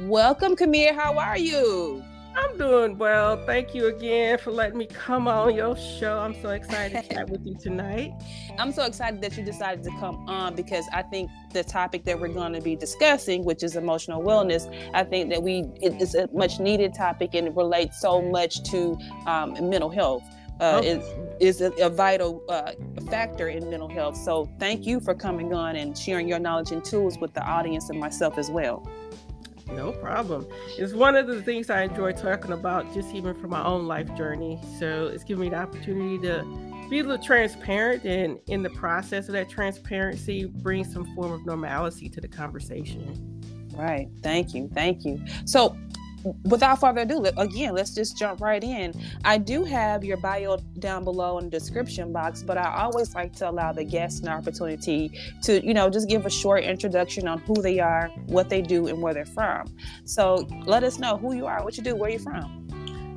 Welcome, 0.00 0.56
Kemir. 0.56 0.96
How 0.96 1.16
are 1.16 1.38
you? 1.38 2.02
I'm 2.36 2.58
doing 2.58 2.98
well. 2.98 3.42
Thank 3.46 3.74
you 3.74 3.86
again 3.86 4.38
for 4.38 4.50
letting 4.50 4.76
me 4.76 4.86
come 4.86 5.26
on 5.26 5.54
your 5.54 5.74
show. 5.74 6.18
I'm 6.18 6.40
so 6.42 6.50
excited 6.50 7.02
to 7.02 7.14
chat 7.14 7.30
with 7.30 7.46
you 7.46 7.54
tonight. 7.58 8.12
I'm 8.58 8.72
so 8.72 8.84
excited 8.84 9.22
that 9.22 9.36
you 9.38 9.42
decided 9.42 9.82
to 9.84 9.90
come 9.98 10.28
on 10.28 10.54
because 10.54 10.84
I 10.92 11.02
think 11.02 11.30
the 11.52 11.64
topic 11.64 12.04
that 12.04 12.20
we're 12.20 12.28
going 12.28 12.52
to 12.52 12.60
be 12.60 12.76
discussing, 12.76 13.42
which 13.44 13.62
is 13.62 13.74
emotional 13.76 14.22
wellness, 14.22 14.70
I 14.92 15.04
think 15.04 15.30
that 15.30 15.42
we 15.42 15.64
it 15.80 16.00
is 16.00 16.14
a 16.14 16.28
much 16.32 16.60
needed 16.60 16.92
topic 16.92 17.34
and 17.34 17.48
it 17.48 17.56
relates 17.56 18.00
so 18.00 18.20
much 18.20 18.62
to 18.70 18.98
um, 19.26 19.52
mental 19.70 19.90
health. 19.90 20.22
Uh, 20.58 20.78
okay. 20.78 20.88
is, 20.88 21.04
is 21.38 21.60
a, 21.60 21.70
a 21.84 21.90
vital 21.90 22.42
uh, 22.48 22.72
factor 23.10 23.48
in 23.48 23.68
mental 23.68 23.90
health. 23.90 24.16
So 24.16 24.50
thank 24.58 24.86
you 24.86 25.00
for 25.00 25.14
coming 25.14 25.52
on 25.52 25.76
and 25.76 25.96
sharing 25.96 26.26
your 26.26 26.38
knowledge 26.38 26.72
and 26.72 26.82
tools 26.82 27.18
with 27.18 27.34
the 27.34 27.42
audience 27.42 27.90
and 27.90 28.00
myself 28.00 28.38
as 28.38 28.50
well. 28.50 28.82
No 29.68 29.92
problem. 29.92 30.46
It's 30.78 30.92
one 30.92 31.16
of 31.16 31.26
the 31.26 31.42
things 31.42 31.70
I 31.70 31.82
enjoy 31.82 32.12
talking 32.12 32.52
about, 32.52 32.92
just 32.94 33.14
even 33.14 33.34
from 33.34 33.50
my 33.50 33.64
own 33.64 33.86
life 33.86 34.14
journey. 34.16 34.60
So 34.78 35.08
it's 35.08 35.24
given 35.24 35.42
me 35.42 35.50
the 35.50 35.56
opportunity 35.56 36.18
to 36.26 36.44
be 36.88 37.00
a 37.00 37.02
little 37.02 37.22
transparent, 37.22 38.04
and 38.04 38.38
in 38.46 38.62
the 38.62 38.70
process 38.70 39.26
of 39.26 39.32
that 39.32 39.48
transparency, 39.48 40.44
bring 40.44 40.84
some 40.84 41.04
form 41.14 41.32
of 41.32 41.44
normalcy 41.44 42.08
to 42.10 42.20
the 42.20 42.28
conversation. 42.28 43.32
Right. 43.74 44.08
Thank 44.22 44.54
you. 44.54 44.70
Thank 44.72 45.04
you. 45.04 45.20
So, 45.44 45.76
without 46.44 46.80
further 46.80 47.02
ado, 47.02 47.24
again, 47.36 47.74
let's 47.74 47.94
just 47.94 48.16
jump 48.16 48.40
right 48.40 48.62
in. 48.62 48.92
I 49.24 49.38
do 49.38 49.64
have 49.64 50.04
your 50.04 50.16
bio 50.16 50.58
down 50.78 51.04
below 51.04 51.38
in 51.38 51.44
the 51.46 51.50
description 51.50 52.12
box, 52.12 52.42
but 52.42 52.58
I 52.58 52.82
always 52.82 53.14
like 53.14 53.32
to 53.36 53.50
allow 53.50 53.72
the 53.72 53.84
guests 53.84 54.20
an 54.20 54.28
opportunity 54.28 55.12
to, 55.42 55.64
you 55.64 55.74
know, 55.74 55.88
just 55.90 56.08
give 56.08 56.26
a 56.26 56.30
short 56.30 56.64
introduction 56.64 57.28
on 57.28 57.38
who 57.40 57.54
they 57.54 57.78
are, 57.78 58.08
what 58.26 58.48
they 58.48 58.62
do, 58.62 58.86
and 58.86 59.00
where 59.00 59.14
they're 59.14 59.26
from. 59.26 59.74
So 60.04 60.46
let 60.64 60.82
us 60.82 60.98
know 60.98 61.16
who 61.16 61.34
you 61.34 61.46
are, 61.46 61.62
what 61.62 61.76
you 61.76 61.82
do, 61.82 61.94
where 61.94 62.10
you're 62.10 62.20
from. 62.20 62.66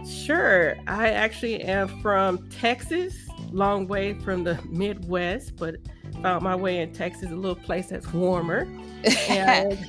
Sure. 0.06 0.78
I 0.88 1.10
actually 1.10 1.62
am 1.62 2.02
from 2.02 2.50
Texas, 2.50 3.16
long 3.52 3.88
way 3.88 4.14
from 4.14 4.44
the 4.44 4.60
Midwest, 4.70 5.56
but 5.56 5.76
found 6.22 6.44
my 6.44 6.56
way 6.56 6.80
in 6.80 6.94
Texas, 6.94 7.32
a 7.32 7.36
little 7.36 7.56
place 7.56 7.88
that's 7.88 8.12
warmer. 8.14 8.68
And 9.30 9.80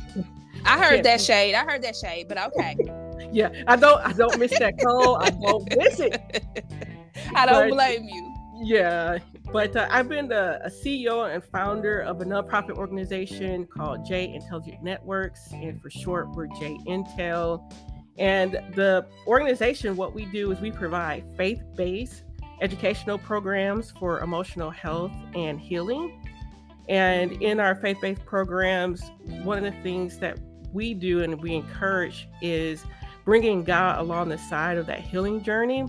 I 0.64 0.78
heard 0.78 1.04
that 1.04 1.20
shade. 1.20 1.54
I 1.54 1.64
heard 1.64 1.82
that 1.82 1.96
shade, 1.96 2.28
but 2.28 2.38
okay. 2.38 2.76
Yeah, 3.32 3.50
I 3.66 3.76
don't 3.76 4.00
I 4.00 4.12
don't 4.12 4.38
miss 4.38 4.58
that 4.58 4.78
cold. 4.78 5.18
I 5.20 5.30
don't 5.30 5.76
miss 5.76 6.00
it. 6.00 6.44
I 7.34 7.46
don't 7.46 7.70
but, 7.70 7.74
blame 7.74 8.04
you. 8.08 8.34
Yeah, 8.62 9.18
but 9.52 9.74
uh, 9.74 9.88
I've 9.90 10.08
been 10.08 10.28
the, 10.28 10.70
CEO 10.84 11.32
and 11.32 11.42
founder 11.42 12.00
of 12.00 12.20
a 12.20 12.24
nonprofit 12.24 12.76
organization 12.76 13.66
called 13.66 14.04
J-Intelligence 14.04 14.76
Networks, 14.82 15.50
and 15.52 15.80
for 15.80 15.88
short, 15.88 16.30
we're 16.32 16.46
J 16.46 16.76
Intel. 16.86 17.72
And 18.18 18.60
the 18.74 19.06
organization, 19.26 19.96
what 19.96 20.14
we 20.14 20.26
do 20.26 20.52
is 20.52 20.60
we 20.60 20.70
provide 20.70 21.24
faith-based 21.38 22.24
educational 22.60 23.16
programs 23.16 23.92
for 23.92 24.20
emotional 24.20 24.70
health 24.70 25.12
and 25.34 25.58
healing. 25.58 26.22
And 26.90 27.32
in 27.42 27.60
our 27.60 27.74
faith 27.74 27.98
based 28.02 28.26
programs, 28.26 29.10
one 29.42 29.64
of 29.64 29.74
the 29.74 29.80
things 29.80 30.18
that 30.18 30.38
we 30.72 30.92
do 30.92 31.22
and 31.22 31.40
we 31.40 31.54
encourage 31.54 32.28
is 32.42 32.84
bringing 33.24 33.64
God 33.64 34.00
along 34.00 34.28
the 34.28 34.38
side 34.38 34.78
of 34.78 34.86
that 34.86 35.00
healing 35.00 35.42
journey, 35.42 35.84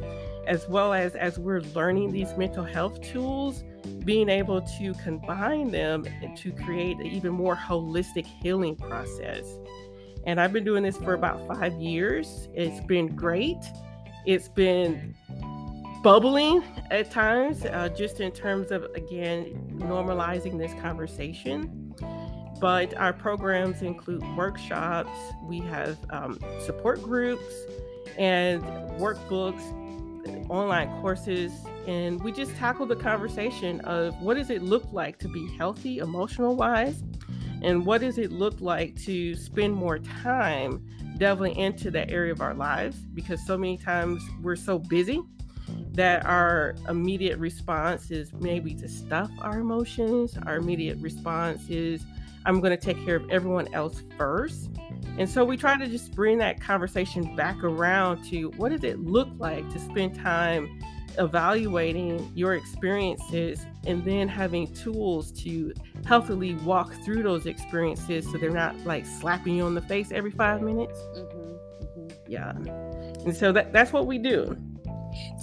as 0.47 0.67
well 0.67 0.93
as 0.93 1.15
as 1.15 1.39
we're 1.39 1.61
learning 1.75 2.11
these 2.11 2.35
mental 2.37 2.63
health 2.63 3.01
tools, 3.01 3.63
being 4.03 4.29
able 4.29 4.61
to 4.61 4.93
combine 5.03 5.71
them 5.71 6.05
to 6.35 6.51
create 6.51 6.97
an 6.97 7.05
even 7.05 7.31
more 7.31 7.55
holistic 7.55 8.25
healing 8.25 8.75
process. 8.75 9.57
And 10.25 10.39
I've 10.39 10.53
been 10.53 10.63
doing 10.63 10.83
this 10.83 10.97
for 10.97 11.13
about 11.13 11.47
five 11.47 11.73
years. 11.73 12.47
It's 12.53 12.85
been 12.85 13.15
great. 13.15 13.57
It's 14.25 14.47
been 14.47 15.15
bubbling 16.03 16.63
at 16.91 17.11
times, 17.11 17.65
uh, 17.65 17.89
just 17.89 18.19
in 18.19 18.31
terms 18.31 18.71
of, 18.71 18.83
again, 18.95 19.71
normalizing 19.77 20.57
this 20.57 20.73
conversation 20.81 21.90
but 22.61 22.95
our 22.97 23.11
programs 23.11 23.81
include 23.81 24.23
workshops, 24.37 25.09
we 25.43 25.59
have 25.59 25.97
um, 26.11 26.39
support 26.63 27.01
groups 27.01 27.43
and 28.17 28.61
workbooks, 28.99 29.59
online 30.49 30.87
courses, 31.01 31.51
and 31.87 32.23
we 32.23 32.31
just 32.31 32.55
tackle 32.57 32.85
the 32.85 32.95
conversation 32.95 33.81
of 33.81 34.15
what 34.21 34.37
does 34.37 34.51
it 34.51 34.61
look 34.61 34.83
like 34.93 35.17
to 35.17 35.27
be 35.27 35.51
healthy 35.57 35.97
emotional 35.97 36.55
wise, 36.55 37.01
and 37.63 37.83
what 37.83 38.01
does 38.01 38.19
it 38.19 38.31
look 38.31 38.61
like 38.61 38.95
to 38.95 39.35
spend 39.35 39.73
more 39.73 39.97
time 39.97 40.85
delving 41.17 41.55
into 41.55 41.89
that 41.91 42.11
area 42.11 42.31
of 42.31 42.41
our 42.41 42.53
lives 42.53 42.97
because 43.13 43.45
so 43.45 43.57
many 43.57 43.77
times 43.77 44.23
we're 44.41 44.55
so 44.55 44.79
busy 44.79 45.21
that 45.93 46.25
our 46.25 46.75
immediate 46.89 47.37
response 47.37 48.11
is 48.11 48.31
maybe 48.33 48.73
to 48.73 48.87
stuff 48.87 49.29
our 49.41 49.59
emotions. 49.59 50.37
Our 50.45 50.57
immediate 50.57 50.97
response 50.99 51.69
is 51.69 52.03
I'm 52.45 52.59
going 52.59 52.77
to 52.77 52.83
take 52.83 53.03
care 53.05 53.15
of 53.15 53.29
everyone 53.29 53.73
else 53.73 54.01
first. 54.17 54.69
And 55.17 55.29
so 55.29 55.43
we 55.43 55.57
try 55.57 55.77
to 55.77 55.87
just 55.87 56.13
bring 56.15 56.37
that 56.39 56.61
conversation 56.61 57.35
back 57.35 57.63
around 57.63 58.23
to 58.29 58.49
what 58.51 58.69
does 58.69 58.83
it 58.83 58.99
look 58.99 59.29
like 59.37 59.69
to 59.71 59.79
spend 59.79 60.15
time 60.15 60.79
evaluating 61.17 62.31
your 62.35 62.55
experiences 62.55 63.65
and 63.85 64.03
then 64.05 64.27
having 64.27 64.73
tools 64.73 65.31
to 65.31 65.73
healthily 66.05 66.55
walk 66.55 66.93
through 67.03 67.23
those 67.23 67.45
experiences 67.45 68.25
so 68.31 68.37
they're 68.37 68.49
not 68.49 68.77
like 68.85 69.05
slapping 69.05 69.55
you 69.55 69.63
on 69.63 69.75
the 69.75 69.81
face 69.81 70.11
every 70.11 70.31
five 70.31 70.61
minutes. 70.61 70.97
Mm-hmm, 70.99 71.37
mm-hmm. 71.83 72.31
Yeah. 72.31 72.51
And 73.25 73.35
so 73.35 73.51
that, 73.51 73.73
that's 73.73 73.91
what 73.91 74.07
we 74.07 74.17
do. 74.17 74.57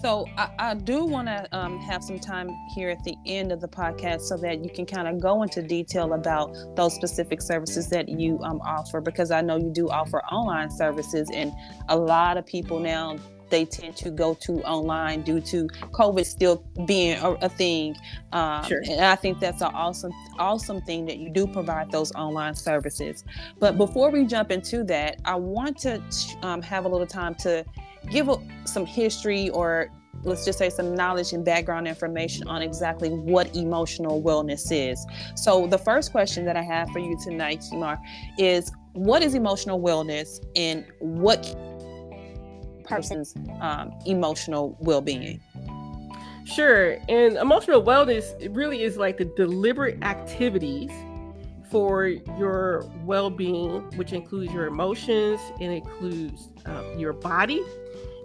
So 0.00 0.26
I, 0.36 0.50
I 0.58 0.74
do 0.74 1.04
want 1.04 1.28
to 1.28 1.46
um, 1.52 1.78
have 1.80 2.02
some 2.02 2.18
time 2.18 2.50
here 2.74 2.90
at 2.90 3.02
the 3.04 3.16
end 3.26 3.52
of 3.52 3.60
the 3.60 3.68
podcast 3.68 4.22
so 4.22 4.36
that 4.38 4.64
you 4.64 4.70
can 4.70 4.86
kind 4.86 5.08
of 5.08 5.20
go 5.20 5.42
into 5.42 5.62
detail 5.62 6.12
about 6.12 6.54
those 6.76 6.94
specific 6.94 7.42
services 7.42 7.88
that 7.88 8.08
you 8.08 8.38
um, 8.42 8.60
offer 8.60 9.00
because 9.00 9.30
I 9.30 9.40
know 9.40 9.56
you 9.56 9.70
do 9.70 9.88
offer 9.88 10.20
online 10.24 10.70
services 10.70 11.30
and 11.32 11.52
a 11.88 11.96
lot 11.96 12.36
of 12.36 12.46
people 12.46 12.78
now 12.80 13.16
they 13.50 13.64
tend 13.64 13.96
to 13.96 14.10
go 14.10 14.34
to 14.34 14.62
online 14.64 15.22
due 15.22 15.40
to 15.40 15.68
COVID 15.92 16.24
still 16.24 16.64
being 16.86 17.18
a, 17.18 17.30
a 17.32 17.48
thing. 17.48 17.96
Um, 18.32 18.64
sure. 18.64 18.82
And 18.88 19.00
I 19.00 19.16
think 19.16 19.40
that's 19.40 19.62
an 19.62 19.70
awesome, 19.74 20.12
awesome 20.38 20.80
thing 20.82 21.06
that 21.06 21.18
you 21.18 21.30
do 21.30 21.46
provide 21.46 21.90
those 21.90 22.12
online 22.12 22.54
services. 22.54 23.24
But 23.58 23.76
before 23.76 24.10
we 24.10 24.24
jump 24.26 24.50
into 24.50 24.84
that, 24.84 25.20
I 25.24 25.34
want 25.34 25.78
to 25.78 26.02
um, 26.42 26.62
have 26.62 26.84
a 26.84 26.88
little 26.88 27.06
time 27.06 27.34
to 27.36 27.64
give 28.10 28.28
some 28.64 28.86
history 28.86 29.50
or 29.50 29.90
let's 30.24 30.44
just 30.44 30.58
say 30.58 30.70
some 30.70 30.94
knowledge 30.94 31.32
and 31.32 31.44
background 31.44 31.86
information 31.86 32.48
on 32.48 32.62
exactly 32.62 33.10
what 33.10 33.54
emotional 33.54 34.22
wellness 34.22 34.70
is. 34.70 35.04
So 35.36 35.66
the 35.66 35.78
first 35.78 36.10
question 36.12 36.44
that 36.46 36.56
I 36.56 36.62
have 36.62 36.88
for 36.90 36.98
you 36.98 37.16
tonight, 37.22 37.60
Kemir, 37.60 37.98
is 38.36 38.72
what 38.92 39.22
is 39.22 39.34
emotional 39.34 39.80
wellness 39.80 40.44
and 40.56 40.84
what 40.98 41.54
person's 42.84 43.34
um, 43.60 43.92
emotional 44.06 44.76
well-being? 44.80 45.40
Sure. 46.44 46.96
And 47.08 47.36
emotional 47.36 47.82
wellness 47.82 48.24
really 48.56 48.82
is 48.82 48.96
like 48.96 49.18
the 49.18 49.26
deliberate 49.36 50.02
activities 50.02 50.90
for 51.70 52.06
your 52.06 52.90
well-being, 53.04 53.82
which 53.96 54.14
includes 54.14 54.52
your 54.54 54.66
emotions, 54.66 55.38
it 55.60 55.68
includes 55.70 56.48
uh, 56.64 56.82
your 56.96 57.12
body, 57.12 57.62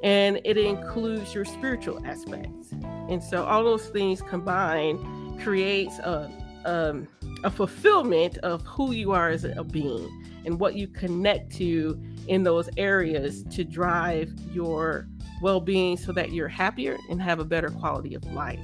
and 0.04 0.42
it 0.44 0.58
includes 0.58 1.34
your 1.34 1.46
spiritual 1.46 2.06
aspects. 2.06 2.72
And 3.10 3.24
so 3.24 3.46
all 3.46 3.64
those 3.64 3.88
things 3.88 4.22
combined 4.22 5.00
creates 5.42 5.98
a, 6.00 6.30
um, 6.66 7.08
a 7.44 7.50
fulfillment 7.50 8.38
of 8.40 8.62
who 8.64 8.92
you 8.92 9.14
are 9.14 9.30
as 9.30 9.46
a 9.46 9.64
being 9.64 10.10
and 10.46 10.60
what 10.60 10.76
you 10.76 10.88
connect 10.88 11.56
to 11.56 12.00
in 12.28 12.44
those 12.44 12.70
areas 12.76 13.44
to 13.44 13.64
drive 13.64 14.32
your 14.52 15.08
well-being 15.42 15.98
so 15.98 16.12
that 16.12 16.34
you're 16.34 16.50
happier 16.50 16.98
and 17.10 17.22
have 17.22 17.40
a 17.40 17.46
better 17.46 17.70
quality 17.70 18.14
of 18.14 18.24
life. 18.34 18.60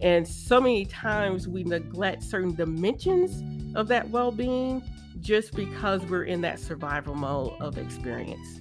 And 0.00 0.26
so 0.26 0.60
many 0.60 0.86
times 0.86 1.46
we 1.46 1.64
neglect 1.64 2.22
certain 2.22 2.54
dimensions 2.54 3.42
of 3.76 3.88
that 3.88 4.08
well-being 4.08 4.82
just 5.20 5.54
because 5.54 6.02
we're 6.06 6.24
in 6.24 6.40
that 6.40 6.58
survival 6.58 7.14
mode 7.14 7.52
of 7.60 7.78
experience. 7.78 8.60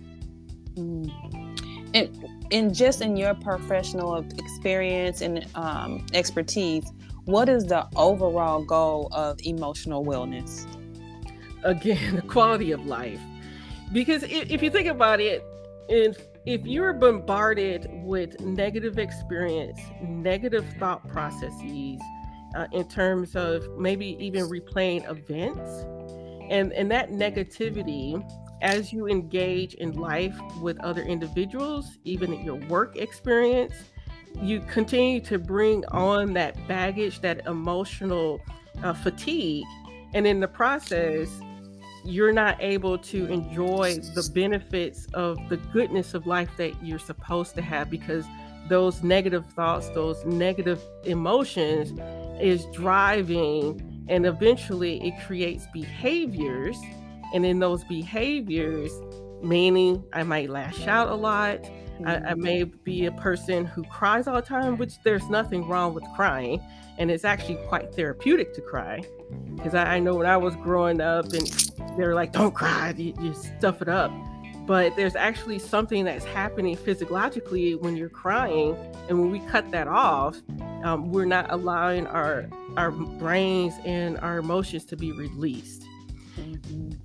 Mm 0.75 1.50
and, 1.93 2.27
and 2.51 2.73
just 2.73 3.01
in 3.01 3.15
your 3.15 3.33
professional 3.33 4.25
experience 4.37 5.21
and 5.21 5.45
um, 5.55 6.05
expertise, 6.13 6.91
what 7.25 7.49
is 7.49 7.65
the 7.65 7.87
overall 7.95 8.63
goal 8.63 9.09
of 9.11 9.39
emotional 9.43 10.03
wellness? 10.03 10.65
Again, 11.63 12.15
the 12.17 12.21
quality 12.21 12.71
of 12.71 12.85
life. 12.85 13.19
Because 13.91 14.23
if 14.23 14.63
you 14.63 14.69
think 14.69 14.87
about 14.87 15.19
it, 15.19 15.43
if 15.89 16.17
if 16.45 16.65
you're 16.65 16.93
bombarded 16.93 17.87
with 18.03 18.39
negative 18.39 18.97
experience, 18.97 19.79
negative 20.01 20.65
thought 20.79 21.07
processes, 21.07 21.99
uh, 22.55 22.67
in 22.71 22.87
terms 22.87 23.35
of 23.35 23.63
maybe 23.77 24.17
even 24.19 24.45
replaying 24.45 25.07
events, 25.09 25.85
and 26.49 26.71
and 26.73 26.89
that 26.89 27.11
negativity 27.11 28.23
as 28.61 28.93
you 28.93 29.07
engage 29.07 29.73
in 29.75 29.93
life 29.93 30.37
with 30.61 30.79
other 30.79 31.01
individuals, 31.01 31.97
even 32.03 32.33
in 32.33 32.43
your 32.43 32.55
work 32.67 32.95
experience, 32.95 33.73
you 34.41 34.61
continue 34.61 35.19
to 35.21 35.37
bring 35.37 35.85
on 35.87 36.33
that 36.33 36.55
baggage, 36.67 37.21
that 37.21 37.45
emotional 37.47 38.39
uh, 38.83 38.93
fatigue. 38.93 39.65
And 40.13 40.25
in 40.25 40.39
the 40.39 40.47
process, 40.47 41.29
you're 42.03 42.31
not 42.31 42.57
able 42.59 42.97
to 42.97 43.25
enjoy 43.27 43.95
the 44.15 44.29
benefits 44.33 45.05
of 45.13 45.37
the 45.49 45.57
goodness 45.57 46.13
of 46.13 46.25
life 46.25 46.49
that 46.57 46.73
you're 46.83 46.99
supposed 46.99 47.55
to 47.55 47.61
have 47.61 47.89
because 47.89 48.25
those 48.69 49.03
negative 49.03 49.45
thoughts, 49.53 49.89
those 49.89 50.23
negative 50.25 50.81
emotions 51.03 51.99
is 52.41 52.65
driving, 52.73 54.05
and 54.07 54.25
eventually 54.25 55.05
it 55.05 55.13
creates 55.25 55.67
behaviors 55.73 56.77
and 57.33 57.45
in 57.45 57.59
those 57.59 57.83
behaviors, 57.85 58.91
meaning 59.41 60.03
I 60.13 60.23
might 60.23 60.49
lash 60.49 60.87
out 60.87 61.09
a 61.09 61.15
lot. 61.15 61.59
I, 62.05 62.15
I, 62.15 62.33
may 62.33 62.63
be 62.63 63.05
a 63.05 63.11
person 63.11 63.65
who 63.65 63.83
cries 63.83 64.27
all 64.27 64.35
the 64.35 64.41
time, 64.41 64.77
which 64.77 65.01
there's 65.03 65.29
nothing 65.29 65.67
wrong 65.67 65.93
with 65.93 66.03
crying. 66.15 66.61
And 66.97 67.11
it's 67.11 67.23
actually 67.23 67.55
quite 67.67 67.93
therapeutic 67.93 68.53
to 68.55 68.61
cry. 68.61 69.03
Because 69.55 69.75
I, 69.75 69.95
I, 69.95 69.99
know 69.99 70.15
when 70.15 70.25
I 70.25 70.37
was 70.37 70.55
growing 70.55 70.99
up 70.99 71.31
and 71.33 71.47
they're 71.97 72.15
like, 72.15 72.31
don't 72.31 72.53
cry, 72.53 72.93
you, 72.97 73.13
you 73.21 73.33
stuff 73.33 73.81
it 73.81 73.89
up. 73.89 74.11
But 74.65 74.95
there's 74.95 75.15
actually 75.15 75.59
something 75.59 76.05
that's 76.05 76.25
happening 76.25 76.75
physiologically 76.75 77.75
when 77.75 77.95
you're 77.97 78.09
crying. 78.09 78.75
And 79.09 79.19
when 79.19 79.31
we 79.31 79.39
cut 79.39 79.69
that 79.71 79.87
off, 79.87 80.37
um, 80.83 81.11
we're 81.11 81.25
not 81.25 81.51
allowing 81.51 82.07
our, 82.07 82.47
our 82.77 82.91
brains 82.91 83.73
and 83.85 84.17
our 84.19 84.37
emotions 84.37 84.85
to 84.85 84.97
be 84.97 85.11
released. 85.11 85.85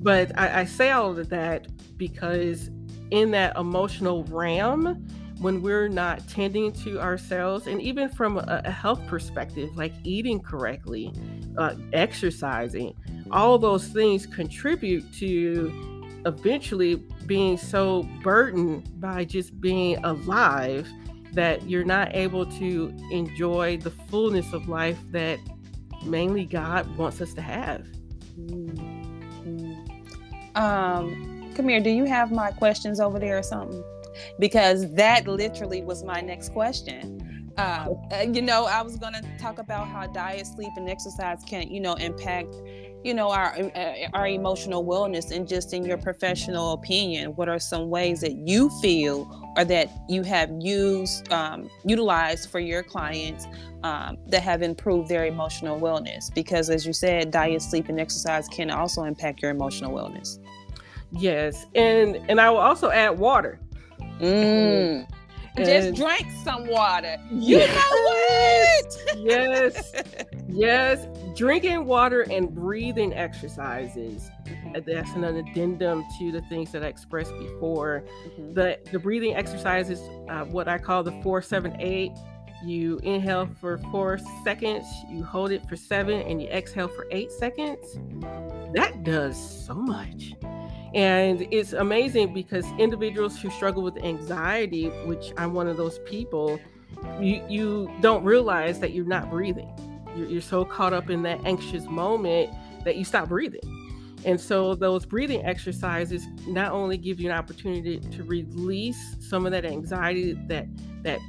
But 0.01 0.39
I, 0.39 0.61
I 0.61 0.65
say 0.65 0.91
all 0.91 1.19
of 1.19 1.29
that 1.31 1.69
because 1.97 2.71
in 3.11 3.31
that 3.33 3.57
emotional 3.57 4.25
realm, 4.25 5.07
when 5.39 5.61
we're 5.61 5.89
not 5.89 6.27
tending 6.29 6.73
to 6.73 7.01
ourselves, 7.01 7.67
and 7.67 7.81
even 7.83 8.09
from 8.09 8.39
a, 8.39 8.63
a 8.65 8.71
health 8.71 9.07
perspective, 9.07 9.77
like 9.77 9.93
eating 10.03 10.41
correctly, 10.41 11.13
uh, 11.59 11.75
exercising, 11.93 12.95
all 13.31 13.59
those 13.59 13.89
things 13.89 14.27
contribute 14.27 15.13
to 15.15 16.13
eventually 16.25 16.97
being 17.27 17.57
so 17.57 18.03
burdened 18.23 19.01
by 19.01 19.25
just 19.25 19.61
being 19.61 20.03
alive 20.05 20.89
that 21.33 21.69
you're 21.69 21.85
not 21.85 22.15
able 22.15 22.47
to 22.47 22.97
enjoy 23.11 23.77
the 23.77 23.91
fullness 23.91 24.53
of 24.53 24.69
life 24.69 24.99
that 25.11 25.39
mainly 26.05 26.45
God 26.47 26.97
wants 26.97 27.21
us 27.21 27.35
to 27.35 27.43
have. 27.43 27.87
Mm. 28.39 28.86
Um, 30.57 31.53
Kemir. 31.55 31.83
Do 31.83 31.91
you 31.91 32.05
have 32.05 32.33
my 32.33 32.51
questions 32.51 33.01
over 33.01 33.19
there 33.19 33.39
or 33.39 33.43
something? 33.43 33.83
Because 34.39 34.93
that 34.95 35.27
literally 35.27 35.83
was 35.83 36.03
my 36.03 36.21
next 36.21 36.51
question. 36.51 37.53
Uh, 37.57 37.89
you 38.33 38.43
know, 38.43 38.67
I 38.67 38.83
was 38.83 38.97
going 38.97 39.15
to 39.15 39.23
talk 39.39 39.59
about 39.59 39.89
how 39.89 40.07
diet, 40.07 40.47
sleep, 40.47 40.73
and 40.77 40.89
exercise 40.91 41.43
can, 41.47 41.69
you 41.69 41.81
know, 41.81 41.95
impact, 41.95 42.55
you 43.07 43.15
know, 43.15 43.31
our 43.31 43.57
uh, 43.57 43.95
our 44.15 44.27
emotional 44.27 44.85
wellness. 44.85 45.31
And 45.31 45.47
just 45.47 45.73
in 45.73 45.85
your 45.85 45.97
professional 45.97 46.73
opinion, 46.73 47.37
what 47.37 47.49
are 47.49 47.61
some 47.61 47.89
ways 47.89 48.21
that 48.23 48.35
you 48.35 48.69
feel 48.81 49.53
or 49.57 49.65
that 49.65 49.89
you 50.09 50.25
have 50.25 50.51
used, 50.59 51.33
um, 51.33 51.71
utilized 51.85 52.51
for 52.51 52.59
your 52.59 52.83
clients 52.83 53.47
um, 53.85 54.19
that 54.27 54.43
have 54.43 54.61
improved 54.61 55.09
their 55.09 55.25
emotional 55.25 55.79
wellness? 55.81 56.35
Because, 56.35 56.69
as 56.69 56.85
you 56.85 56.93
said, 56.93 57.31
diet, 57.31 57.63
sleep, 57.63 57.89
and 57.89 58.01
exercise 58.01 58.49
can 58.49 58.71
also 58.71 59.05
impact 59.05 59.41
your 59.41 59.53
emotional 59.53 59.93
wellness. 59.93 60.41
Yes, 61.13 61.65
and 61.77 62.17
and 62.29 62.41
I 62.41 62.51
will 62.51 62.59
also 62.59 62.91
add 62.91 63.17
water. 63.17 63.61
Mm. 64.21 65.07
Just 65.57 65.95
drink 65.95 66.27
some 66.45 66.67
water. 66.67 67.17
You 67.31 67.59
yes. 67.59 67.75
know 67.75 69.15
what? 69.15 69.19
yes, 69.27 69.93
yes. 70.49 71.07
Drinking 71.37 71.85
water 71.85 72.23
and 72.31 72.55
breathing 72.55 73.13
exercises. 73.15 74.31
Uh, 74.75 74.81
that's 74.87 75.11
an 75.13 75.25
addendum 75.25 76.05
to 76.19 76.33
the 76.33 76.43
things 76.43 76.73
that 76.73 76.83
I 76.83 76.87
expressed 76.87 77.37
before. 77.39 78.05
Mm-hmm. 78.29 78.55
The 78.55 78.79
the 78.93 78.99
breathing 78.99 79.35
exercises, 79.35 80.01
uh, 80.29 80.45
what 80.45 80.69
I 80.69 80.79
call 80.79 81.03
the 81.03 81.13
four 81.23 81.43
seven 81.43 81.77
eight. 81.81 82.13
You 82.65 82.99
inhale 83.03 83.47
for 83.61 83.77
four 83.93 84.19
seconds, 84.43 84.87
you 85.11 85.23
hold 85.23 85.51
it 85.51 85.69
for 85.69 85.77
seven, 85.77 86.23
and 86.23 86.41
you 86.41 86.49
exhale 86.49 86.89
for 86.89 87.07
eight 87.11 87.31
seconds. 87.31 87.99
That 88.75 89.05
does 89.05 89.37
so 89.67 89.75
much. 89.75 90.33
And 90.95 91.47
it's 91.51 91.75
amazing 91.75 92.33
because 92.33 92.65
individuals 92.79 93.39
who 93.39 93.51
struggle 93.51 93.83
with 93.83 93.99
anxiety, 93.99 94.87
which 95.05 95.33
I'm 95.37 95.53
one 95.53 95.69
of 95.69 95.77
those 95.77 95.99
people, 96.07 96.59
you, 97.21 97.45
you 97.47 97.95
don't 98.01 98.25
realize 98.25 98.81
that 98.81 98.93
you're 98.93 99.05
not 99.05 99.29
breathing. 99.31 99.71
You're, 100.17 100.29
you're 100.29 100.41
so 100.41 100.65
caught 100.65 100.93
up 100.93 101.11
in 101.11 101.23
that 101.23 101.45
anxious 101.45 101.85
moment 101.85 102.55
that 102.85 102.97
you 102.97 103.05
stop 103.05 103.29
breathing. 103.29 103.61
And 104.25 104.41
so 104.41 104.75
those 104.75 105.07
breathing 105.07 105.45
exercises 105.45 106.27
not 106.47 106.73
only 106.73 106.97
give 106.97 107.21
you 107.21 107.31
an 107.31 107.37
opportunity 107.37 108.01
to 108.01 108.25
release 108.25 109.17
some 109.21 109.47
of 109.47 109.53
that 109.53 109.65
anxiety, 109.65 110.33
that 110.49 110.67
that 111.03 111.21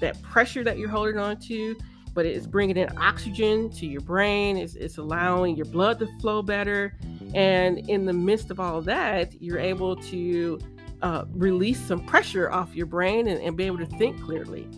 that 0.00 0.20
pressure 0.22 0.62
that 0.64 0.76
you're 0.76 0.90
holding 0.90 1.18
on 1.18 1.38
to, 1.40 1.76
but 2.12 2.26
it's 2.26 2.46
bringing 2.46 2.76
in 2.76 2.96
oxygen 2.98 3.70
to 3.70 3.86
your 3.86 4.02
brain. 4.02 4.58
It's, 4.58 4.74
it's 4.74 4.98
allowing 4.98 5.56
your 5.56 5.66
blood 5.66 5.98
to 6.00 6.08
flow 6.20 6.42
better. 6.42 6.94
And 7.34 7.78
in 7.88 8.04
the 8.04 8.12
midst 8.12 8.50
of 8.50 8.60
all 8.60 8.78
of 8.78 8.84
that, 8.84 9.40
you're 9.40 9.58
able 9.58 9.96
to 9.96 10.58
uh, 11.00 11.24
release 11.30 11.80
some 11.80 12.04
pressure 12.04 12.50
off 12.50 12.74
your 12.74 12.86
brain 12.86 13.28
and, 13.28 13.40
and 13.40 13.56
be 13.56 13.64
able 13.64 13.78
to 13.78 13.86
think 13.86 14.20
clearly. 14.20 14.68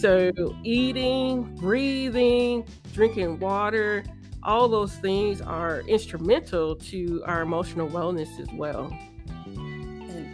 So, 0.00 0.30
eating, 0.62 1.54
breathing, 1.56 2.66
drinking 2.92 3.38
water, 3.40 4.04
all 4.42 4.68
those 4.68 4.94
things 4.96 5.40
are 5.40 5.80
instrumental 5.82 6.76
to 6.76 7.22
our 7.24 7.40
emotional 7.42 7.88
wellness 7.88 8.38
as 8.38 8.48
well. 8.52 8.92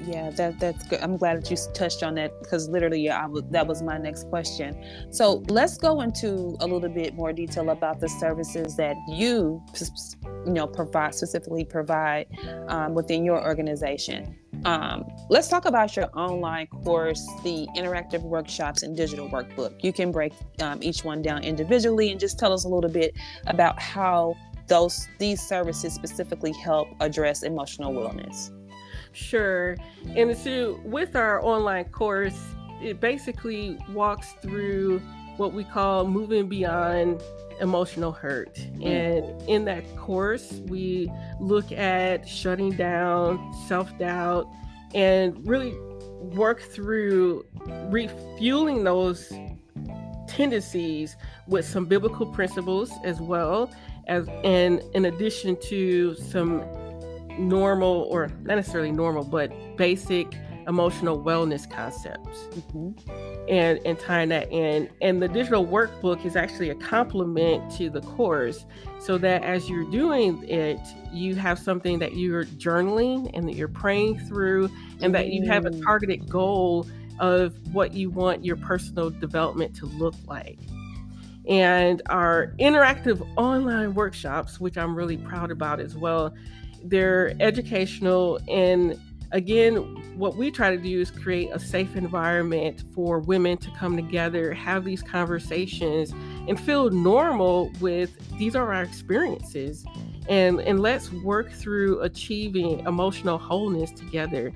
Yeah, 0.04 0.30
that 0.30 0.59
that's 0.59 0.85
good. 0.88 1.00
I'm 1.00 1.16
glad 1.16 1.40
that 1.40 1.50
you 1.50 1.56
touched 1.75 2.02
on 2.02 2.14
that 2.16 2.32
because 2.40 2.68
literally, 2.68 3.00
yeah, 3.00 3.26
was, 3.26 3.42
that 3.50 3.66
was 3.66 3.82
my 3.82 3.99
next 3.99 4.28
question. 4.28 4.76
So 5.11 5.44
let's 5.49 5.78
go 5.78 6.00
into 6.00 6.56
a 6.61 6.66
little 6.66 6.88
bit 6.88 7.14
more 7.14 7.32
detail 7.32 7.71
about 7.71 8.00
the 8.00 8.09
services 8.09 8.76
that 8.76 8.97
you, 9.09 9.62
you 10.47 10.52
know, 10.52 10.66
provide 10.66 11.14
specifically 11.14 11.64
provide 11.64 12.26
um, 12.68 12.94
within 12.94 13.25
your 13.25 13.42
organization. 13.42 14.37
Um, 14.64 15.04
let's 15.28 15.49
talk 15.49 15.64
about 15.64 15.97
your 15.97 16.09
online 16.16 16.66
course, 16.68 17.26
the 17.42 17.66
interactive 17.76 18.23
workshops 18.23 18.82
and 18.82 18.97
digital 18.97 19.28
workbook. 19.28 19.82
You 19.82 19.92
can 19.92 20.12
break 20.12 20.32
um, 20.61 20.82
each 20.82 21.04
one 21.04 21.23
down 21.23 21.42
individually 21.42 22.11
and 22.11 22.21
just 22.21 22.38
tell 22.38 22.52
us 22.52 22.64
a 22.64 22.68
little 22.68 22.90
bit 22.90 23.16
about 23.47 23.80
how 23.80 24.37
those 24.68 25.09
these 25.18 25.40
services 25.40 25.92
specifically 25.92 26.52
help 26.52 26.88
address 27.00 27.42
emotional 27.42 27.92
wellness. 27.92 28.50
Sure. 29.12 29.76
And 30.16 30.37
so 30.37 30.81
with 30.85 31.16
our 31.16 31.45
online 31.45 31.85
course, 31.87 32.38
it 32.83 33.00
basically 33.00 33.78
walks 33.90 34.33
through 34.42 35.00
what 35.37 35.52
we 35.52 35.64
call 35.64 36.07
moving 36.07 36.49
beyond 36.49 37.23
emotional 37.61 38.12
hurt. 38.12 38.54
Mm-hmm. 38.54 38.87
And 38.87 39.49
in 39.49 39.64
that 39.66 39.97
course, 39.97 40.61
we 40.66 41.11
look 41.40 41.73
at 41.73 42.28
shutting 42.28 42.73
down 42.73 43.54
self 43.66 43.97
doubt 43.99 44.49
and 44.95 45.47
really 45.47 45.75
work 46.21 46.61
through 46.61 47.45
refueling 47.88 48.85
those 48.85 49.33
tendencies 50.28 51.16
with 51.47 51.66
some 51.66 51.85
biblical 51.85 52.26
principles 52.26 52.90
as 53.04 53.21
well 53.21 53.71
as 54.07 54.26
and 54.45 54.81
in 54.95 55.04
addition 55.04 55.57
to 55.61 56.14
some 56.14 56.61
normal 57.38 58.08
or 58.10 58.28
not 58.42 58.56
necessarily 58.56 58.92
normal 58.92 59.24
but 59.24 59.52
basic 59.76 60.34
emotional 60.66 61.20
wellness 61.20 61.68
concepts 61.68 62.46
mm-hmm. 62.50 62.90
and 63.48 63.80
and 63.84 63.98
tying 63.98 64.28
that 64.28 64.50
in 64.52 64.88
and 65.00 65.20
the 65.20 65.28
digital 65.28 65.66
workbook 65.66 66.24
is 66.24 66.36
actually 66.36 66.70
a 66.70 66.74
complement 66.76 67.70
to 67.70 67.90
the 67.90 68.00
course 68.02 68.64
so 69.00 69.18
that 69.18 69.42
as 69.42 69.68
you're 69.68 69.90
doing 69.90 70.42
it 70.48 70.80
you 71.12 71.34
have 71.34 71.58
something 71.58 71.98
that 71.98 72.16
you're 72.16 72.44
journaling 72.44 73.30
and 73.34 73.48
that 73.48 73.54
you're 73.54 73.68
praying 73.68 74.18
through 74.20 74.70
and 75.00 75.14
that 75.14 75.28
you 75.28 75.46
have 75.46 75.66
a 75.66 75.70
mm. 75.70 75.82
targeted 75.82 76.28
goal 76.28 76.86
of 77.18 77.54
what 77.72 77.92
you 77.92 78.10
want 78.10 78.44
your 78.44 78.56
personal 78.56 79.10
development 79.10 79.74
to 79.74 79.86
look 79.86 80.14
like 80.26 80.58
and 81.48 82.02
our 82.06 82.54
interactive 82.60 83.26
online 83.36 83.94
workshops 83.94 84.60
which 84.60 84.78
i'm 84.78 84.94
really 84.94 85.16
proud 85.16 85.50
about 85.50 85.80
as 85.80 85.96
well 85.96 86.32
they're 86.84 87.34
educational 87.40 88.38
and 88.48 88.98
again 89.32 89.76
what 90.16 90.36
we 90.36 90.50
try 90.50 90.74
to 90.74 90.82
do 90.82 91.00
is 91.00 91.10
create 91.10 91.48
a 91.52 91.58
safe 91.58 91.96
environment 91.96 92.84
for 92.94 93.18
women 93.20 93.56
to 93.56 93.70
come 93.78 93.96
together 93.96 94.52
have 94.52 94.84
these 94.84 95.02
conversations 95.02 96.12
and 96.48 96.60
feel 96.60 96.90
normal 96.90 97.70
with 97.80 98.10
these 98.38 98.54
are 98.54 98.72
our 98.72 98.82
experiences 98.82 99.84
and 100.28 100.60
and 100.60 100.80
let's 100.80 101.10
work 101.12 101.50
through 101.50 102.00
achieving 102.00 102.80
emotional 102.80 103.38
wholeness 103.38 103.90
together. 103.92 104.52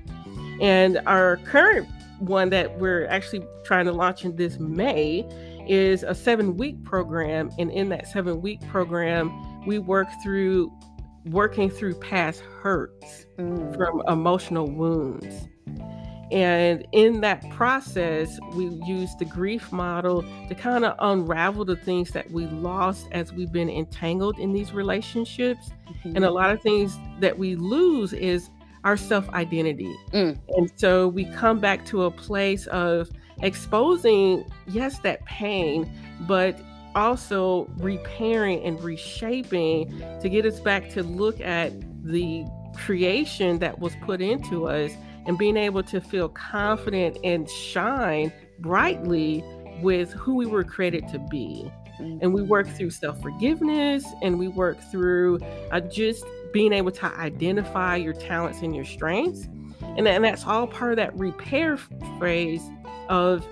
And 0.61 1.01
our 1.05 1.37
current 1.37 1.87
one 2.19 2.49
that 2.49 2.79
we're 2.79 3.05
actually 3.07 3.45
trying 3.63 3.85
to 3.85 3.91
launch 3.91 4.25
in 4.25 4.35
this 4.35 4.59
may 4.59 5.25
is 5.67 6.03
a 6.03 6.15
seven 6.15 6.57
week 6.57 6.81
program 6.83 7.51
and 7.59 7.69
in 7.71 7.89
that 7.89 8.07
seven 8.07 8.41
week 8.41 8.65
program 8.67 9.65
we 9.65 9.77
work 9.79 10.07
through 10.23 10.71
working 11.29 11.69
through 11.69 11.95
past 11.95 12.41
hurts 12.61 13.25
mm. 13.37 13.75
from 13.75 14.01
emotional 14.07 14.69
wounds. 14.69 15.47
And 16.31 16.85
in 16.91 17.21
that 17.21 17.49
process, 17.51 18.37
we 18.53 18.65
use 18.85 19.15
the 19.17 19.23
grief 19.23 19.71
model 19.71 20.25
to 20.49 20.55
kind 20.55 20.83
of 20.83 20.95
unravel 20.99 21.63
the 21.63 21.77
things 21.77 22.11
that 22.11 22.29
we 22.31 22.47
lost 22.47 23.07
as 23.13 23.31
we've 23.31 23.51
been 23.51 23.69
entangled 23.69 24.37
in 24.37 24.51
these 24.51 24.73
relationships. 24.73 25.69
Mm-hmm. 25.87 26.17
And 26.17 26.25
a 26.25 26.31
lot 26.31 26.51
of 26.51 26.61
things 26.61 26.97
that 27.21 27.37
we 27.37 27.55
lose 27.55 28.11
is 28.11 28.49
our 28.83 28.97
self 28.97 29.29
identity. 29.29 29.95
Mm. 30.13 30.37
And 30.49 30.71
so 30.75 31.07
we 31.07 31.25
come 31.25 31.59
back 31.59 31.85
to 31.87 32.03
a 32.03 32.11
place 32.11 32.67
of 32.67 33.09
exposing, 33.41 34.45
yes, 34.67 34.99
that 34.99 35.23
pain, 35.25 35.89
but 36.21 36.59
also 36.97 37.69
repairing 37.77 38.63
and 38.63 38.83
reshaping 38.83 40.03
to 40.19 40.29
get 40.29 40.45
us 40.45 40.59
back 40.59 40.89
to 40.89 41.03
look 41.03 41.39
at 41.39 41.71
the 42.03 42.43
creation 42.75 43.59
that 43.59 43.79
was 43.79 43.93
put 44.01 44.19
into 44.19 44.67
us 44.67 44.91
and 45.27 45.37
being 45.37 45.57
able 45.57 45.83
to 45.83 46.01
feel 46.01 46.27
confident 46.29 47.17
and 47.23 47.49
shine 47.49 48.31
brightly 48.59 49.43
with 49.81 50.11
who 50.13 50.35
we 50.35 50.45
were 50.47 50.63
created 50.63 51.07
to 51.09 51.19
be. 51.29 51.71
And 51.99 52.33
we 52.33 52.41
work 52.41 52.67
through 52.67 52.91
self 52.91 53.21
forgiveness 53.21 54.05
and 54.21 54.39
we 54.39 54.47
work 54.47 54.79
through 54.91 55.39
uh, 55.71 55.79
just 55.81 56.25
being 56.51 56.73
able 56.73 56.91
to 56.91 57.05
identify 57.17 57.95
your 57.95 58.13
talents 58.13 58.61
and 58.61 58.75
your 58.75 58.85
strengths. 58.85 59.47
And, 59.81 60.07
and 60.07 60.23
that's 60.23 60.45
all 60.45 60.67
part 60.67 60.93
of 60.93 60.97
that 60.97 61.15
repair 61.17 61.77
phrase 62.17 62.61
of 63.09 63.45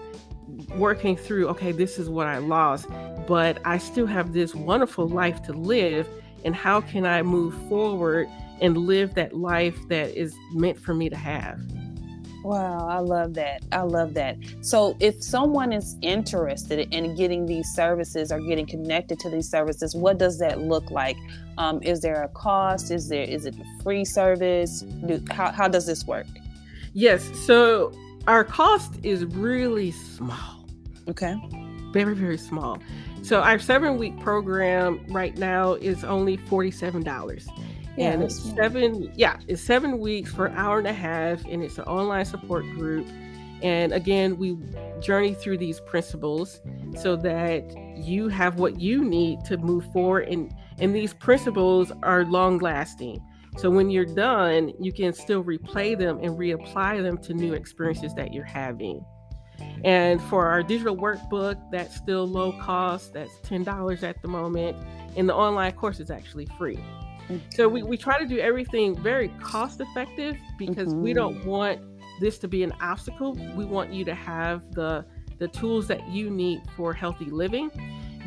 working 0.78 1.16
through 1.16 1.48
okay, 1.50 1.72
this 1.72 1.98
is 2.00 2.10
what 2.10 2.28
I 2.28 2.38
lost 2.38 2.88
but 3.28 3.60
I 3.66 3.78
still 3.78 4.08
have 4.08 4.34
this 4.34 4.54
wonderful 4.56 5.08
life 5.08 5.42
to 5.44 5.54
live. 5.54 6.08
And 6.44 6.56
how 6.56 6.82
can 6.82 7.06
I 7.06 7.24
move 7.24 7.56
forward 7.68 8.30
and 8.62 8.78
live 8.78 9.16
that 9.16 9.36
life 9.36 9.78
that 9.90 10.16
is 10.16 10.36
meant 10.54 10.80
for 10.80 10.94
me 10.94 11.10
to 11.10 11.16
have? 11.16 11.60
Wow, 12.46 12.88
I 12.88 13.00
love 13.00 13.34
that. 13.34 13.64
I 13.72 13.82
love 13.82 14.14
that. 14.14 14.38
So, 14.62 14.96
if 15.00 15.24
someone 15.24 15.74
is 15.74 15.96
interested 16.04 16.94
in 16.94 17.16
getting 17.16 17.48
these 17.48 17.68
services 17.70 18.32
or 18.32 18.40
getting 18.40 18.68
connected 18.68 19.18
to 19.22 19.32
these 19.32 19.50
services, 19.50 19.96
what 19.96 20.20
does 20.20 20.38
that 20.38 20.62
look 20.62 20.92
like? 20.92 21.18
Um, 21.58 21.82
is 21.82 22.02
there 22.02 22.22
a 22.22 22.28
cost? 22.28 22.92
Is 22.92 23.10
there 23.10 23.24
is 23.24 23.48
it 23.48 23.56
a 23.56 23.84
free 23.84 24.06
service? 24.06 24.82
Do, 24.82 25.24
how 25.32 25.52
how 25.52 25.68
does 25.68 25.88
this 25.88 26.06
work? 26.06 26.28
Yes. 26.94 27.24
So 27.48 27.92
our 28.28 28.44
cost 28.44 28.94
is 29.02 29.26
really 29.26 29.90
small. 29.90 30.68
Okay. 31.08 31.36
Very 31.94 32.14
very 32.14 32.38
small. 32.38 32.78
So 33.26 33.42
our 33.42 33.58
seven 33.58 33.98
week 33.98 34.20
program 34.20 35.04
right 35.10 35.36
now 35.36 35.74
is 35.74 36.04
only 36.04 36.38
$47. 36.38 37.48
Yeah, 37.98 38.12
and 38.12 38.22
it's 38.22 38.40
seven, 38.54 39.12
yeah, 39.16 39.40
it's 39.48 39.64
seven 39.64 39.98
weeks 39.98 40.32
for 40.32 40.46
an 40.46 40.56
hour 40.56 40.78
and 40.78 40.86
a 40.86 40.94
half, 40.94 41.44
and 41.46 41.64
it's 41.64 41.80
an 41.80 41.86
online 41.86 42.26
support 42.26 42.66
group. 42.76 43.08
And 43.64 43.94
again, 43.94 44.38
we 44.38 44.56
journey 45.02 45.34
through 45.34 45.58
these 45.58 45.80
principles 45.80 46.62
so 46.96 47.16
that 47.16 47.64
you 47.98 48.28
have 48.28 48.60
what 48.60 48.80
you 48.80 49.04
need 49.04 49.44
to 49.46 49.58
move 49.58 49.92
forward. 49.92 50.28
And, 50.28 50.54
and 50.78 50.96
these 50.96 51.16
principles 51.16 51.92
are 52.04 52.26
long 52.26 52.60
lasting. 52.60 53.26
So 53.58 53.72
when 53.72 53.90
you're 53.90 54.06
done, 54.06 54.72
you 54.80 54.94
can 54.94 55.14
still 55.14 55.44
replay 55.44 55.98
them 55.98 56.20
and 56.22 56.38
reapply 56.38 57.02
them 57.02 57.18
to 57.24 57.34
new 57.34 57.54
experiences 57.54 58.14
that 58.14 58.36
you're 58.36 58.44
having. 58.44 59.04
And 59.84 60.22
for 60.24 60.48
our 60.48 60.64
digital 60.64 60.96
workbook, 60.96 61.60
that's 61.72 61.96
still 61.96 62.28
low 62.28 62.54
cost. 62.54 63.14
That's 63.14 63.34
$10 63.40 64.04
at 64.04 64.22
the 64.22 64.28
moment. 64.28 64.78
And 65.16 65.30
the 65.30 65.36
online 65.36 65.74
course 65.74 66.00
is 66.00 66.10
actually 66.10 66.48
free. 66.58 66.80
So 67.50 67.68
we, 67.68 67.84
we 67.84 67.98
try 67.98 68.20
to 68.20 68.28
do 68.28 68.40
everything 68.40 68.96
very 69.02 69.30
cost 69.42 69.82
effective 69.82 70.38
because 70.58 70.90
mm-hmm. 70.90 71.02
we 71.02 71.14
don't 71.14 71.44
want 71.46 71.82
this 72.20 72.38
to 72.40 72.48
be 72.48 72.64
an 72.64 72.72
obstacle. 72.82 73.34
We 73.56 73.66
want 73.66 73.92
you 73.92 74.06
to 74.06 74.14
have 74.14 74.72
the 74.74 75.06
the 75.38 75.48
tools 75.50 75.86
that 75.88 76.08
you 76.08 76.30
need 76.30 76.62
for 76.78 76.94
healthy 76.94 77.26
living. 77.26 77.70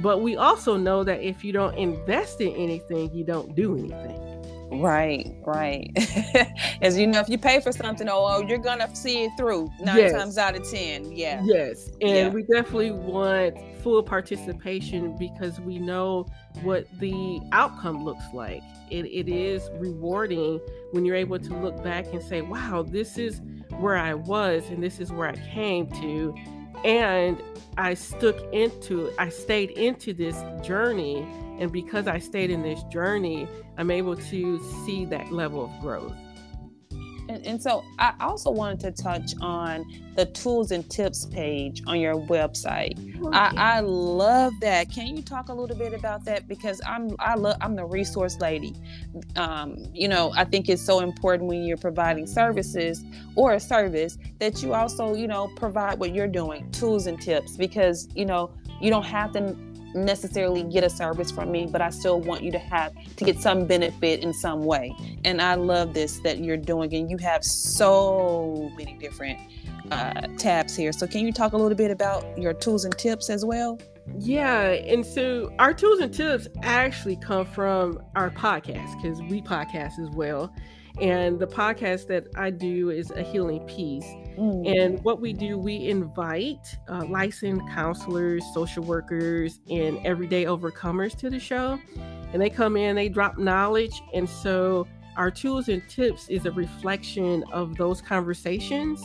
But 0.01 0.21
we 0.21 0.37
also 0.37 0.77
know 0.77 1.03
that 1.05 1.23
if 1.23 1.43
you 1.43 1.53
don't 1.53 1.75
invest 1.77 2.41
in 2.41 2.55
anything, 2.55 3.13
you 3.15 3.25
don't 3.25 3.55
do 3.57 3.77
anything. 3.77 4.28
Right, 4.71 5.35
right. 5.47 5.91
As 6.83 6.99
you 6.99 7.07
know, 7.07 7.21
if 7.21 7.29
you 7.29 7.39
pay 7.39 7.61
for 7.61 7.73
something, 7.73 8.09
oh, 8.09 8.27
oh 8.29 8.47
you're 8.47 8.59
gonna 8.59 8.95
see 8.95 9.25
it 9.25 9.33
through 9.37 9.71
nine 9.81 9.97
yes. 9.97 10.13
times 10.13 10.39
out 10.39 10.57
of 10.57 10.69
ten. 10.71 11.11
Yeah. 11.13 11.43
Yes, 11.45 11.89
and 12.01 12.11
yeah. 12.11 12.29
we 12.29 12.43
definitely 12.43 12.91
want 12.93 13.57
full 13.83 14.03
participation 14.03 15.17
because 15.17 15.59
we 15.61 15.79
know 15.79 16.27
what 16.63 16.87
the 16.99 17.41
outcome 17.53 18.05
looks 18.05 18.25
like. 18.35 18.63
It, 18.91 19.07
it 19.07 19.29
is 19.29 19.71
rewarding 19.75 20.61
when 20.93 21.05
you're 21.05 21.17
able 21.17 21.39
to 21.39 21.55
look 21.55 21.83
back 21.83 22.07
and 22.13 22.23
say, 22.23 22.43
"Wow, 22.43 22.85
this 22.87 23.17
is 23.17 23.41
where 23.79 23.97
I 23.97 24.15
was, 24.15 24.69
and 24.69 24.83
this 24.83 25.01
is 25.01 25.11
where 25.11 25.29
I 25.29 25.37
came 25.37 25.87
to," 25.93 26.35
and 26.85 27.43
I 27.77 27.95
stuck 27.95 28.37
into, 28.53 29.11
I 29.19 29.29
stayed 29.29 29.71
into 29.73 30.13
this 30.13 30.37
journey 30.65 31.27
and 31.59 31.73
because 31.73 32.07
I 32.07 32.19
stayed 32.19 32.51
in 32.51 32.63
this 32.63 32.83
journey, 32.85 33.49
I'm 33.77 33.91
able 33.91 34.17
to 34.17 34.85
see 34.85 35.05
that 35.07 35.33
level 35.33 35.65
of 35.65 35.81
growth. 35.81 36.15
And, 37.29 37.45
and, 37.47 37.63
so 37.63 37.85
I 37.99 38.15
also 38.21 38.51
wanted 38.51 38.81
to 38.81 39.03
touch 39.03 39.35
on 39.41 39.85
the 40.17 40.25
tools 40.27 40.71
and 40.71 40.89
tips 40.91 41.27
page 41.27 41.83
on 41.87 42.01
your 42.01 42.15
website. 42.15 42.99
Okay. 43.21 43.37
I, 43.37 43.77
I, 43.77 43.81
love 43.81 44.55
that. 44.61 44.91
Can 44.91 45.15
you 45.15 45.23
talk 45.23 45.49
a 45.51 45.53
little 45.53 45.77
bit 45.77 45.93
about 45.93 46.25
that? 46.25 46.49
Because 46.49 46.81
I'm 46.87 47.15
I 47.19 47.35
love 47.35 47.57
I'm 47.61 47.77
the 47.77 47.85
resource 47.85 48.39
lady. 48.41 48.75
Um, 49.37 49.77
you 49.93 50.09
know, 50.09 50.33
I 50.37 50.45
think 50.45 50.69
it's 50.69 50.83
so 50.83 51.01
important 51.01 51.49
when 51.49 51.65
you're 51.65 51.77
providing 51.77 52.27
services 52.27 53.05
or 53.37 53.53
a 53.53 53.61
service 53.61 54.17
that 54.39 54.63
you 54.63 54.73
also, 54.73 55.15
you 55.15 55.29
know, 55.29 55.49
provide 55.57 55.99
what 55.99 56.15
you're 56.15 56.27
doing, 56.27 56.71
tools 56.71 57.07
and 57.07 57.21
tips, 57.21 57.57
because 57.57 58.09
you 58.15 58.25
know, 58.25 58.51
you 58.81 58.91
don't 58.91 59.05
have 59.05 59.33
to 59.33 59.57
necessarily 59.95 60.63
get 60.63 60.85
a 60.85 60.91
service 60.91 61.31
from 61.31 61.51
me, 61.51 61.67
but 61.67 61.81
I 61.81 61.91
still 61.91 62.21
want 62.21 62.43
you 62.43 62.53
to 62.53 62.59
have 62.59 62.93
to 63.17 63.25
get 63.25 63.41
some 63.41 63.67
benefit 63.67 64.23
in 64.23 64.33
some 64.33 64.65
way. 64.65 64.95
And 65.25 65.41
I 65.41 65.55
love 65.55 65.95
this 65.95 66.19
that 66.21 66.39
you're 66.39 66.57
doing, 66.57 66.95
and 66.95 67.11
you 67.11 67.17
have 67.19 67.45
so 67.45 68.71
many 68.77 68.95
different 68.95 69.39
uh, 69.91 70.27
tabs 70.37 70.77
here. 70.77 70.93
So, 70.93 71.07
can 71.07 71.27
you 71.27 71.33
talk 71.33 71.53
a 71.53 71.57
little 71.57 71.77
bit 71.77 71.91
about 71.91 72.39
your 72.39 72.53
tools 72.53 72.85
and 72.85 72.97
tips 72.97 73.31
as 73.31 73.45
well? 73.45 73.79
Yeah, 74.17 74.71
and 74.71 75.05
so 75.05 75.53
our 75.59 75.75
tools 75.75 76.01
and 76.01 76.13
tips 76.13 76.49
actually 76.63 77.17
come 77.17 77.45
from 77.45 78.01
our 78.15 78.31
podcast 78.31 78.95
because 78.97 79.21
we 79.23 79.43
podcast 79.43 79.99
as 79.99 80.11
well. 80.11 80.53
And 81.01 81.39
the 81.39 81.47
podcast 81.47 82.09
that 82.09 82.27
I 82.35 82.51
do 82.51 82.91
is 82.91 83.11
A 83.13 83.23
Healing 83.23 83.61
Piece. 83.67 84.07
Mm. 84.37 84.79
And 84.81 85.05
what 85.05 85.21
we 85.21 85.33
do, 85.33 85.57
we 85.57 85.89
invite 85.89 86.77
uh, 86.89 87.05
licensed 87.09 87.63
counselors, 87.69 88.45
social 88.53 88.83
workers, 88.83 89.61
and 89.71 90.05
everyday 90.05 90.45
overcomers 90.45 91.17
to 91.19 91.31
the 91.31 91.39
show. 91.39 91.79
And 92.33 92.43
they 92.43 92.51
come 92.51 92.77
in, 92.77 92.97
they 92.97 93.09
drop 93.09 93.39
knowledge. 93.39 94.03
And 94.13 94.29
so 94.29 94.87
our 95.17 95.31
tools 95.31 95.69
and 95.69 95.83
tips 95.89 96.29
is 96.29 96.47
a 96.47 96.53
reflection 96.53 97.45
of 97.53 97.77
those 97.77 98.01
conversations 98.01 99.03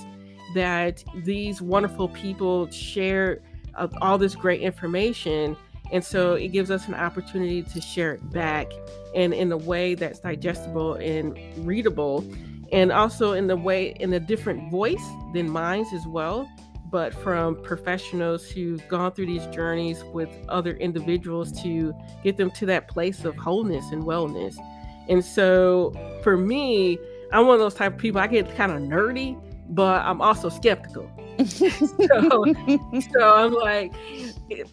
that 0.56 1.04
these 1.24 1.62
wonderful 1.62 2.10
people 2.10 2.70
share 2.70 3.40
uh, 3.76 3.88
all 4.02 4.18
this 4.18 4.36
great 4.36 4.62
information 4.62 5.58
and 5.94 6.04
so 6.04 6.34
it 6.34 6.50
gives 6.50 6.72
us 6.72 6.88
an 6.88 6.96
opportunity 6.96 7.62
to 7.62 7.80
share 7.80 8.14
it 8.14 8.32
back 8.32 8.68
and 9.16 9.34
in 9.34 9.52
a 9.52 9.58
way 9.58 9.94
that's 9.94 10.20
digestible 10.20 10.96
and 10.96 11.38
readable, 11.66 12.26
and 12.72 12.92
also 12.92 13.34
in 13.34 13.46
the 13.48 13.56
way 13.56 13.96
in 14.00 14.12
a 14.14 14.20
different 14.20 14.72
voice 14.72 15.06
than 15.34 15.48
mine's 15.50 15.94
as 15.94 16.06
well, 16.08 16.50
but 16.90 17.14
from 17.14 17.62
professionals 17.62 18.50
who've 18.50 18.86
gone 18.88 19.12
through 19.12 19.28
these 19.28 19.46
journeys 19.48 20.04
with 20.06 20.30
other 20.50 20.72
individuals 20.78 21.52
to 21.62 21.94
get 22.24 22.38
them 22.38 22.50
to 22.52 22.66
that 22.66 22.88
place 22.88 23.24
of 23.24 23.36
wholeness 23.36 23.86
and 23.92 24.04
wellness. 24.04 24.56
And 25.10 25.24
so 25.24 25.94
for 26.24 26.38
me, 26.38 26.98
I'm 27.32 27.46
one 27.46 27.56
of 27.56 27.60
those 27.60 27.76
type 27.76 27.94
of 27.94 28.00
people 28.00 28.20
I 28.20 28.28
get 28.28 28.56
kind 28.56 28.72
of 28.72 28.80
nerdy, 28.80 29.40
but 29.70 30.04
I'm 30.04 30.22
also 30.22 30.50
skeptical. 30.50 31.10
so, 31.46 32.46
so 33.12 33.36
I'm 33.36 33.54
like, 33.54 33.94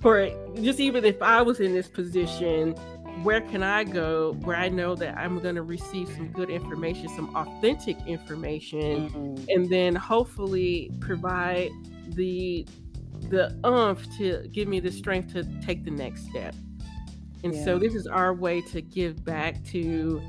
for 0.01 0.31
just 0.61 0.81
even 0.81 1.05
if 1.05 1.21
I 1.23 1.43
was 1.43 1.61
in 1.61 1.73
this 1.73 1.89
position, 1.89 2.75
where 3.23 3.41
can 3.41 3.63
I 3.63 3.85
go 3.85 4.33
where 4.43 4.57
I 4.57 4.69
know 4.69 4.95
that 4.95 5.17
I'm 5.19 5.41
going 5.41 5.55
to 5.57 5.63
receive 5.63 6.09
some 6.09 6.29
good 6.29 6.51
information, 6.51 7.09
some 7.09 7.35
authentic 7.37 7.97
information, 8.07 9.11
mm-hmm. 9.11 9.45
and 9.49 9.71
then 9.71 9.95
hopefully 9.95 10.91
provide 11.01 11.71
the 12.09 12.67
the 13.29 13.59
umph 13.65 14.07
to 14.17 14.49
give 14.51 14.67
me 14.67 14.81
the 14.81 14.91
strength 14.91 15.33
to 15.35 15.45
take 15.61 15.85
the 15.85 15.91
next 15.91 16.27
step. 16.29 16.55
And 17.43 17.55
yeah. 17.55 17.65
so 17.65 17.79
this 17.79 17.95
is 17.95 18.07
our 18.07 18.35
way 18.35 18.61
to 18.63 18.81
give 18.81 19.25
back 19.25 19.63
to 19.67 20.23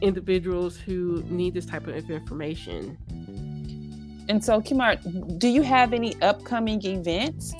individuals 0.00 0.76
who 0.76 1.22
need 1.28 1.54
this 1.54 1.66
type 1.66 1.86
of 1.86 2.10
information. 2.10 2.98
And 4.28 4.42
so, 4.42 4.60
Kemir, 4.60 5.38
do 5.38 5.48
you 5.48 5.62
have 5.62 5.92
any 5.92 6.20
upcoming 6.22 6.84
events? 6.84 7.54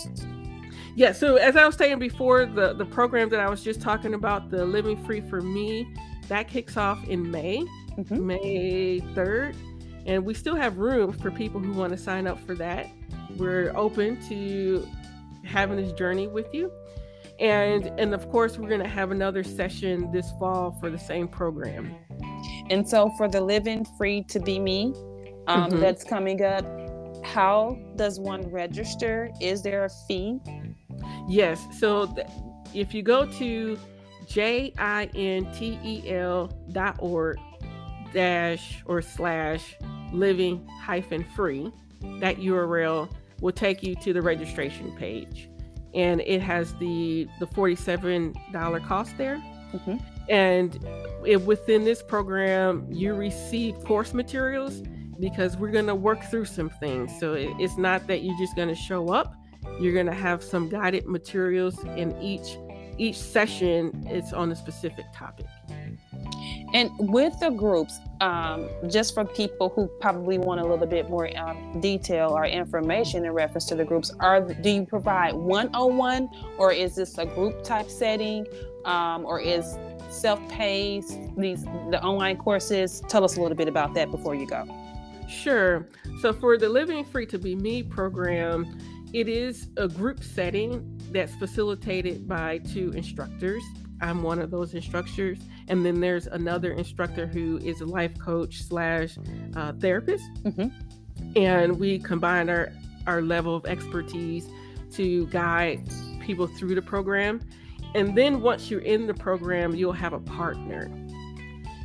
Yeah, 0.96 1.12
so 1.12 1.36
as 1.36 1.56
I 1.56 1.66
was 1.66 1.76
saying 1.76 1.98
before, 1.98 2.46
the, 2.46 2.72
the 2.72 2.84
program 2.84 3.28
that 3.30 3.40
I 3.40 3.50
was 3.50 3.62
just 3.62 3.80
talking 3.80 4.14
about, 4.14 4.50
the 4.50 4.64
Living 4.64 5.02
Free 5.04 5.20
for 5.20 5.40
Me, 5.40 5.92
that 6.28 6.48
kicks 6.48 6.76
off 6.76 7.02
in 7.08 7.30
May, 7.30 7.64
mm-hmm. 7.96 8.26
May 8.26 9.00
3rd. 9.14 9.56
And 10.06 10.24
we 10.24 10.34
still 10.34 10.54
have 10.54 10.78
room 10.78 11.12
for 11.12 11.30
people 11.30 11.60
who 11.60 11.72
want 11.72 11.92
to 11.92 11.98
sign 11.98 12.26
up 12.26 12.38
for 12.46 12.54
that. 12.56 12.88
We're 13.36 13.72
open 13.74 14.20
to 14.28 14.86
having 15.44 15.76
this 15.76 15.92
journey 15.92 16.28
with 16.28 16.52
you. 16.54 16.70
And 17.40 17.86
and 17.98 18.14
of 18.14 18.30
course, 18.30 18.58
we're 18.58 18.68
going 18.68 18.82
to 18.82 18.88
have 18.88 19.10
another 19.10 19.42
session 19.42 20.12
this 20.12 20.30
fall 20.38 20.76
for 20.78 20.90
the 20.90 20.98
same 20.98 21.26
program. 21.26 21.94
And 22.70 22.88
so 22.88 23.10
for 23.16 23.28
the 23.28 23.40
Living 23.40 23.84
Free 23.98 24.22
to 24.24 24.38
Be 24.38 24.60
Me, 24.60 24.94
um, 25.46 25.70
mm-hmm. 25.70 25.80
that's 25.80 26.04
coming 26.04 26.42
up, 26.42 26.64
how 27.24 27.78
does 27.96 28.20
one 28.20 28.42
register? 28.50 29.30
Is 29.40 29.62
there 29.62 29.84
a 29.84 29.90
fee? 30.06 30.40
Yes. 31.28 31.66
So 31.78 32.06
th- 32.06 32.26
if 32.74 32.94
you 32.94 33.02
go 33.02 33.26
to 33.26 33.78
jintel 34.26 35.12
dot 36.72 36.96
org 36.98 37.38
dash 38.12 38.82
or 38.86 39.02
slash 39.02 39.76
living 40.12 40.66
hyphen 40.82 41.24
free, 41.34 41.72
that 42.20 42.36
URL 42.36 43.10
will 43.40 43.52
take 43.52 43.82
you 43.82 43.94
to 43.96 44.12
the 44.12 44.22
registration 44.22 44.94
page. 44.96 45.48
And 45.94 46.20
it 46.22 46.42
has 46.42 46.74
the 46.74 47.26
the 47.40 47.46
$47 47.46 48.86
cost 48.86 49.16
there. 49.16 49.36
Mm-hmm. 49.72 49.96
And 50.28 50.86
it, 51.26 51.42
within 51.42 51.84
this 51.84 52.02
program, 52.02 52.86
you 52.90 53.14
receive 53.14 53.82
course 53.84 54.14
materials 54.14 54.82
because 55.20 55.56
we're 55.56 55.70
going 55.70 55.86
to 55.86 55.94
work 55.94 56.22
through 56.24 56.46
some 56.46 56.70
things. 56.70 57.12
So 57.18 57.34
it, 57.34 57.50
it's 57.58 57.76
not 57.76 58.06
that 58.06 58.22
you're 58.22 58.38
just 58.38 58.56
going 58.56 58.68
to 58.68 58.74
show 58.74 59.08
up. 59.08 59.34
You're 59.80 59.94
going 59.94 60.06
to 60.06 60.14
have 60.14 60.42
some 60.42 60.68
guided 60.68 61.06
materials 61.06 61.82
in 61.96 62.16
each 62.20 62.58
each 62.96 63.16
session. 63.16 64.06
It's 64.08 64.32
on 64.32 64.52
a 64.52 64.56
specific 64.56 65.06
topic. 65.12 65.46
And 66.74 66.90
with 66.98 67.38
the 67.40 67.50
groups 67.50 67.98
um, 68.20 68.68
just 68.88 69.14
for 69.14 69.24
people 69.24 69.68
who 69.68 69.88
probably 70.00 70.38
want 70.38 70.60
a 70.60 70.64
little 70.64 70.86
bit 70.86 71.08
more 71.08 71.36
um, 71.38 71.80
detail 71.80 72.30
or 72.30 72.46
information 72.46 73.24
in 73.24 73.32
reference 73.32 73.66
to 73.66 73.76
the 73.76 73.84
groups 73.84 74.12
are 74.18 74.40
do 74.40 74.70
you 74.70 74.84
provide 74.84 75.34
one-on-one 75.34 76.28
or 76.58 76.72
is 76.72 76.96
this 76.96 77.16
a 77.18 77.26
group 77.26 77.62
type 77.62 77.88
setting? 77.88 78.46
Um, 78.84 79.24
or 79.24 79.40
is 79.40 79.78
self-paced 80.10 81.18
these 81.36 81.64
the 81.64 82.00
online 82.02 82.36
courses? 82.36 83.02
Tell 83.08 83.24
us 83.24 83.36
a 83.36 83.40
little 83.40 83.56
bit 83.56 83.68
about 83.68 83.94
that 83.94 84.10
before 84.10 84.34
you 84.34 84.46
go 84.46 84.83
sure 85.28 85.88
so 86.20 86.32
for 86.32 86.56
the 86.58 86.68
living 86.68 87.04
free 87.04 87.26
to 87.26 87.38
be 87.38 87.54
me 87.54 87.82
program 87.82 88.66
it 89.14 89.28
is 89.28 89.68
a 89.76 89.86
group 89.86 90.24
setting 90.24 91.00
that's 91.12 91.32
facilitated 91.36 92.26
by 92.26 92.58
two 92.58 92.90
instructors. 92.90 93.62
I'm 94.02 94.24
one 94.24 94.40
of 94.40 94.50
those 94.50 94.74
instructors, 94.74 95.38
and 95.68 95.86
then 95.86 96.00
there's 96.00 96.26
another 96.26 96.72
instructor 96.72 97.24
who 97.28 97.58
is 97.58 97.80
a 97.80 97.86
life 97.86 98.18
coach 98.18 98.64
slash 98.64 99.16
uh, 99.54 99.72
therapist, 99.74 100.24
mm-hmm. 100.42 100.66
and 101.36 101.78
we 101.78 102.00
combine 102.00 102.50
our 102.50 102.72
our 103.06 103.22
level 103.22 103.54
of 103.54 103.66
expertise 103.66 104.48
to 104.92 105.26
guide 105.28 105.88
people 106.20 106.48
through 106.48 106.74
the 106.74 106.82
program. 106.82 107.40
And 107.94 108.18
then 108.18 108.40
once 108.40 108.68
you're 108.68 108.80
in 108.80 109.06
the 109.06 109.14
program, 109.14 109.76
you'll 109.76 109.92
have 109.92 110.12
a 110.12 110.18
partner. 110.18 110.90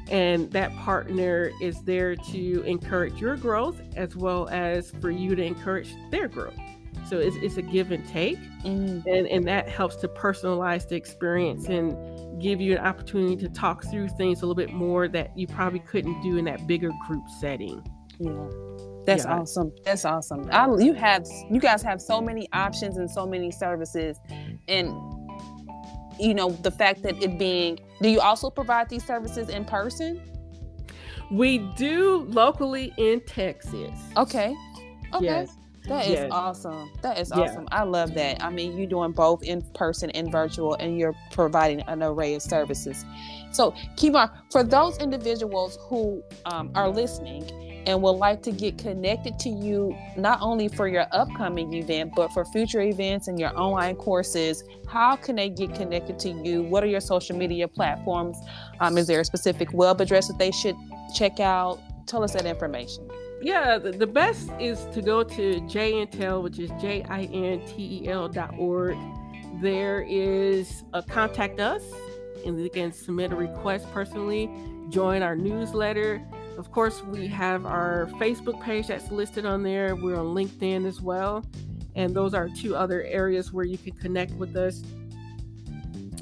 And 0.10 0.52
that 0.52 0.76
partner 0.78 1.52
is 1.62 1.82
there 1.84 2.16
to 2.16 2.64
encourage 2.64 3.20
your 3.22 3.38
growth 3.38 3.82
as 3.96 4.16
well 4.16 4.50
as 4.50 4.92
for 5.00 5.12
you 5.12 5.36
to 5.36 5.44
encourage 5.44 5.94
their 6.10 6.28
growth. 6.28 6.58
So 7.08 7.18
it's, 7.18 7.36
it's 7.38 7.58
a 7.58 7.62
give 7.62 7.92
and 7.92 8.08
take. 8.08 8.40
Mm. 8.64 9.06
And, 9.06 9.28
and 9.28 9.48
that 9.48 9.70
helps 9.70 9.96
to 9.98 10.08
personalize 10.08 10.88
the 10.88 10.96
experience 10.96 11.68
and 11.68 11.96
give 12.42 12.62
you 12.62 12.74
an 12.74 12.86
opportunity 12.86 13.36
to 13.38 13.50
talk 13.50 13.84
through 13.86 14.10
things 14.10 14.40
a 14.40 14.46
little 14.46 14.56
bit 14.56 14.74
more 14.74 15.08
that 15.08 15.38
you 15.38 15.48
probably 15.48 15.80
couldn't 15.80 16.22
do 16.22 16.38
in 16.38 16.46
that 16.46 16.66
bigger 16.68 16.92
group 17.08 17.24
setting. 17.40 17.84
Yeah. 18.20 18.48
That's 19.06 19.26
yeah. 19.26 19.40
awesome. 19.40 19.72
That's 19.86 20.06
awesome. 20.06 20.50
I, 20.52 20.68
you 20.78 20.94
have 20.94 21.26
you 21.50 21.60
guys 21.60 21.82
have 21.82 22.02
so 22.02 22.22
many 22.22 22.48
options 22.54 22.98
and 22.98 23.10
so 23.10 23.26
many 23.26 23.50
services, 23.50 24.20
and 24.68 24.92
you 26.20 26.34
know 26.34 26.52
the 26.52 26.72
fact 26.72 27.04
that 27.04 27.22
it 27.22 27.38
being. 27.40 27.80
Do 28.02 28.10
you 28.10 28.20
also 28.20 28.50
provide 28.50 28.90
these 28.90 29.04
services 29.04 29.50
in 29.50 29.66
person? 29.66 30.22
We 31.32 31.60
do 31.78 32.26
locally 32.30 32.94
in 32.98 33.22
Texas. 33.22 33.98
Okay. 34.18 34.56
Okay. 35.14 35.26
Yes. 35.26 35.56
That 35.86 36.06
is 36.06 36.12
yes. 36.12 36.30
awesome. 36.32 36.92
That 37.02 37.18
is 37.18 37.32
awesome. 37.32 37.68
Yeah. 37.72 37.80
I 37.80 37.84
love 37.84 38.14
that. 38.14 38.44
I 38.44 38.50
mean, 38.50 38.78
you're 38.78 38.88
doing 38.88 39.12
both 39.12 39.44
in 39.44 39.62
person 39.74 40.12
and 40.12 40.32
virtual, 40.32 40.76
and 40.76 41.00
you're 41.00 41.16
providing 41.32 41.82
an 41.82 42.04
array 42.04 42.36
of 42.36 42.42
services. 42.42 43.06
So, 43.52 43.72
Kemir, 43.96 44.30
for 44.52 44.64
those 44.64 44.98
individuals 45.00 45.80
who 45.88 46.22
um, 46.46 46.72
are 46.76 46.90
listening 46.90 47.44
and 47.86 48.02
would 48.02 48.12
like 48.12 48.42
to 48.44 48.52
get 48.52 48.78
connected 48.78 49.40
to 49.40 49.50
you, 49.50 49.96
not 50.18 50.40
only 50.42 50.68
for 50.68 50.88
your 50.88 51.06
upcoming 51.12 51.74
event, 51.74 52.14
but 52.16 52.30
for 52.30 52.46
future 52.46 52.82
events 52.82 53.28
and 53.28 53.40
your 53.40 53.58
online 53.60 53.96
courses, 53.96 54.64
how 54.88 55.16
can 55.16 55.36
they 55.36 55.50
get 55.50 55.74
connected 55.76 56.20
to 56.20 56.30
you? 56.30 56.64
What 56.64 56.84
are 56.84 56.88
your 56.88 57.02
social 57.02 57.38
media 57.38 57.68
platforms? 57.68 58.38
Um, 58.80 58.98
is 58.98 59.08
there 59.08 59.20
a 59.20 59.26
specific 59.26 59.74
web 59.74 60.02
address 60.02 60.28
that 60.28 60.38
they 60.38 60.52
should 60.52 60.76
check 61.16 61.40
out? 61.40 61.80
tell 62.10 62.24
us 62.24 62.34
that 62.34 62.46
information. 62.46 63.10
Yeah, 63.42 63.78
the, 63.78 63.92
the 63.92 64.08
best 64.08 64.50
is 64.60 64.86
to 64.94 65.02
go 65.02 65.24
to 65.24 65.62
JIntel, 65.62 66.44
which 66.44 66.60
is 66.60 66.70
J 66.82 67.04
I 67.08 67.24
N 67.24 67.62
T 67.66 68.04
E 68.04 68.08
L 68.10 68.28
dot 68.28 68.54
org. 68.58 68.98
There 69.62 70.02
is 70.02 70.84
a 70.94 71.02
contact 71.02 71.60
us, 71.60 71.84
and 72.46 72.62
you 72.62 72.70
can 72.70 72.92
submit 72.92 73.32
a 73.32 73.36
request 73.36 73.90
personally, 73.92 74.50
join 74.90 75.22
our 75.22 75.36
newsletter. 75.36 76.22
Of 76.60 76.72
course, 76.74 77.02
we 77.04 77.26
have 77.28 77.66
our 77.66 78.08
Facebook 78.20 78.62
page 78.62 78.88
that's 78.88 79.10
listed 79.12 79.46
on 79.46 79.64
there. 79.64 79.96
We're 79.96 80.20
on 80.20 80.36
LinkedIn 80.36 80.86
as 80.86 81.00
well. 81.00 81.46
And 81.96 82.14
those 82.14 82.34
are 82.34 82.50
two 82.50 82.76
other 82.76 83.04
areas 83.04 83.54
where 83.54 83.64
you 83.64 83.78
can 83.78 83.94
connect 83.94 84.34
with 84.34 84.58
us. 84.58 84.84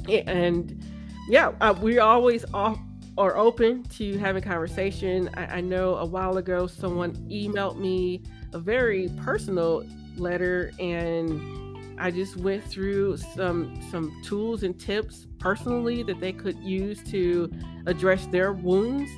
And 0.07 0.79
yeah, 1.27 1.53
uh, 1.59 1.73
we 1.81 1.97
always 1.97 2.45
are 2.53 2.77
open 3.17 3.83
to 3.85 4.17
having 4.19 4.43
conversation. 4.43 5.29
I, 5.33 5.57
I 5.57 5.61
know 5.61 5.95
a 5.95 6.05
while 6.05 6.37
ago 6.37 6.67
someone 6.67 7.15
emailed 7.29 7.79
me 7.79 8.21
a 8.53 8.59
very 8.59 9.09
personal 9.17 9.85
letter 10.17 10.71
and 10.79 11.67
I 11.99 12.11
just 12.11 12.37
went 12.37 12.63
through 12.63 13.17
some 13.17 13.81
some 13.89 14.21
tools 14.23 14.61
and 14.61 14.79
tips 14.79 15.25
personally 15.39 16.03
that 16.03 16.19
they 16.19 16.31
could 16.31 16.57
use 16.59 17.01
to 17.09 17.51
address 17.87 18.27
their 18.27 18.53
wounds. 18.53 19.09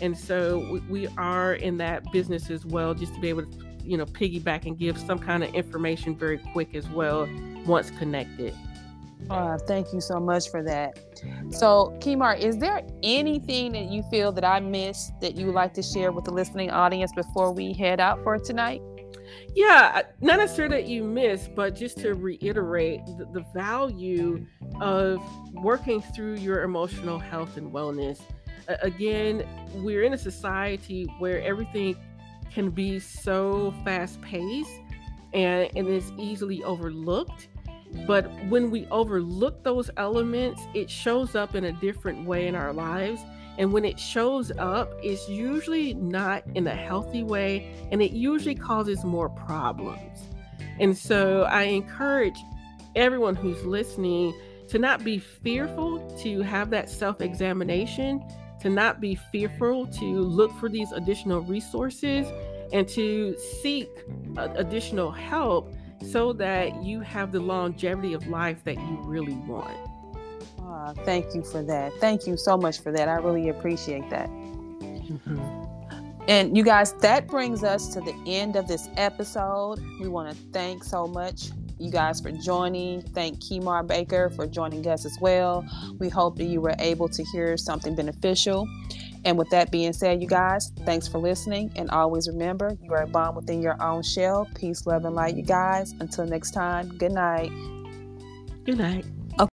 And 0.00 0.16
so 0.16 0.58
we, 0.70 0.80
we 0.80 1.08
are 1.16 1.54
in 1.54 1.78
that 1.78 2.10
business 2.12 2.50
as 2.50 2.64
well, 2.64 2.94
just 2.94 3.14
to 3.14 3.20
be 3.20 3.28
able 3.28 3.42
to, 3.42 3.66
you 3.82 3.96
know, 3.96 4.06
piggyback 4.06 4.66
and 4.66 4.78
give 4.78 4.98
some 4.98 5.18
kind 5.18 5.42
of 5.42 5.54
information 5.54 6.16
very 6.16 6.38
quick 6.38 6.74
as 6.74 6.88
well 6.88 7.28
once 7.66 7.90
connected. 7.90 8.54
Uh, 9.30 9.58
thank 9.66 9.92
you 9.92 10.00
so 10.00 10.20
much 10.20 10.48
for 10.50 10.62
that. 10.62 10.98
So, 11.50 11.96
Kemir, 12.00 12.38
is 12.38 12.58
there 12.58 12.82
anything 13.02 13.72
that 13.72 13.90
you 13.90 14.02
feel 14.10 14.32
that 14.32 14.44
I 14.44 14.60
missed 14.60 15.12
that 15.20 15.36
you 15.36 15.46
would 15.46 15.54
like 15.54 15.74
to 15.74 15.82
share 15.82 16.12
with 16.12 16.24
the 16.24 16.30
listening 16.30 16.70
audience 16.70 17.12
before 17.12 17.52
we 17.52 17.72
head 17.72 18.00
out 18.00 18.22
for 18.22 18.38
tonight? 18.38 18.80
Yeah, 19.54 20.02
not 20.20 20.38
necessarily 20.38 20.76
that 20.76 20.88
you 20.88 21.04
missed, 21.04 21.54
but 21.54 21.74
just 21.74 21.98
to 21.98 22.14
reiterate 22.14 23.04
the, 23.18 23.26
the 23.32 23.44
value 23.54 24.46
of 24.80 25.20
working 25.52 26.00
through 26.00 26.36
your 26.36 26.62
emotional 26.62 27.18
health 27.18 27.56
and 27.56 27.72
wellness. 27.72 28.20
Again, 28.82 29.44
we're 29.74 30.02
in 30.02 30.12
a 30.12 30.18
society 30.18 31.04
where 31.18 31.42
everything 31.42 31.96
can 32.52 32.70
be 32.70 32.98
so 32.98 33.74
fast 33.84 34.20
paced 34.20 34.80
and, 35.32 35.70
and 35.76 35.88
is 35.88 36.12
easily 36.18 36.62
overlooked 36.64 37.48
but 38.06 38.30
when 38.48 38.70
we 38.70 38.86
overlook 38.86 39.62
those 39.62 39.90
elements, 39.96 40.62
it 40.74 40.90
shows 40.90 41.34
up 41.34 41.54
in 41.54 41.64
a 41.64 41.72
different 41.72 42.26
way 42.26 42.46
in 42.46 42.54
our 42.54 42.72
lives. 42.72 43.20
And 43.56 43.72
when 43.72 43.84
it 43.84 43.98
shows 43.98 44.52
up, 44.58 44.92
it's 45.02 45.28
usually 45.28 45.94
not 45.94 46.44
in 46.54 46.66
a 46.66 46.74
healthy 46.74 47.22
way 47.24 47.74
and 47.90 48.00
it 48.00 48.12
usually 48.12 48.54
causes 48.54 49.04
more 49.04 49.28
problems. 49.28 50.20
And 50.78 50.96
so 50.96 51.42
I 51.42 51.64
encourage 51.64 52.38
everyone 52.94 53.34
who's 53.34 53.64
listening 53.64 54.32
to 54.68 54.78
not 54.78 55.02
be 55.02 55.18
fearful 55.18 55.98
to 56.18 56.42
have 56.42 56.70
that 56.70 56.88
self 56.88 57.20
examination, 57.20 58.22
to 58.60 58.68
not 58.68 59.00
be 59.00 59.14
fearful 59.14 59.86
to 59.86 60.04
look 60.04 60.52
for 60.58 60.68
these 60.68 60.92
additional 60.92 61.40
resources 61.40 62.26
and 62.72 62.86
to 62.88 63.36
seek 63.60 63.88
additional 64.36 65.10
help 65.10 65.72
so 66.04 66.32
that 66.32 66.82
you 66.82 67.00
have 67.00 67.32
the 67.32 67.40
longevity 67.40 68.12
of 68.12 68.26
life 68.28 68.62
that 68.64 68.76
you 68.76 68.98
really 69.04 69.34
want. 69.34 69.76
Uh, 70.62 70.92
thank 71.04 71.34
you 71.34 71.42
for 71.42 71.62
that. 71.62 71.92
Thank 71.94 72.26
you 72.26 72.36
so 72.36 72.56
much 72.56 72.80
for 72.80 72.92
that. 72.92 73.08
I 73.08 73.16
really 73.16 73.48
appreciate 73.48 74.08
that. 74.10 74.28
Mm-hmm. 74.28 75.64
And 76.28 76.56
you 76.56 76.62
guys, 76.62 76.92
that 76.94 77.26
brings 77.26 77.64
us 77.64 77.88
to 77.94 78.00
the 78.00 78.14
end 78.26 78.54
of 78.54 78.68
this 78.68 78.90
episode. 78.96 79.80
We 79.98 80.08
want 80.08 80.30
to 80.30 80.36
thank 80.52 80.84
so 80.84 81.06
much 81.06 81.50
you 81.80 81.90
guys 81.90 82.20
for 82.20 82.30
joining. 82.30 83.02
Thank 83.02 83.40
Kemir 83.40 83.86
Baker 83.86 84.30
for 84.30 84.46
joining 84.46 84.86
us 84.86 85.04
as 85.04 85.16
well. 85.20 85.64
We 85.98 86.08
hope 86.08 86.36
that 86.36 86.44
you 86.44 86.60
were 86.60 86.74
able 86.78 87.08
to 87.08 87.24
hear 87.24 87.56
something 87.56 87.94
beneficial. 87.94 88.68
And 89.24 89.36
with 89.36 89.50
that 89.50 89.70
being 89.70 89.92
said, 89.92 90.22
you 90.22 90.28
guys, 90.28 90.72
thanks 90.84 91.08
for 91.08 91.18
listening. 91.18 91.72
And 91.76 91.90
always 91.90 92.28
remember, 92.28 92.76
you 92.82 92.92
are 92.92 93.02
a 93.02 93.06
bomb 93.06 93.34
within 93.34 93.60
your 93.60 93.80
own 93.82 94.02
shell. 94.02 94.48
Peace, 94.54 94.86
love, 94.86 95.04
and 95.04 95.14
light, 95.14 95.36
you 95.36 95.42
guys. 95.42 95.92
Until 96.00 96.24
next 96.26 96.52
time, 96.52 96.96
good 96.98 97.12
night. 97.12 97.50
Good 98.64 98.78
night. 98.78 99.04
Okay. 99.40 99.48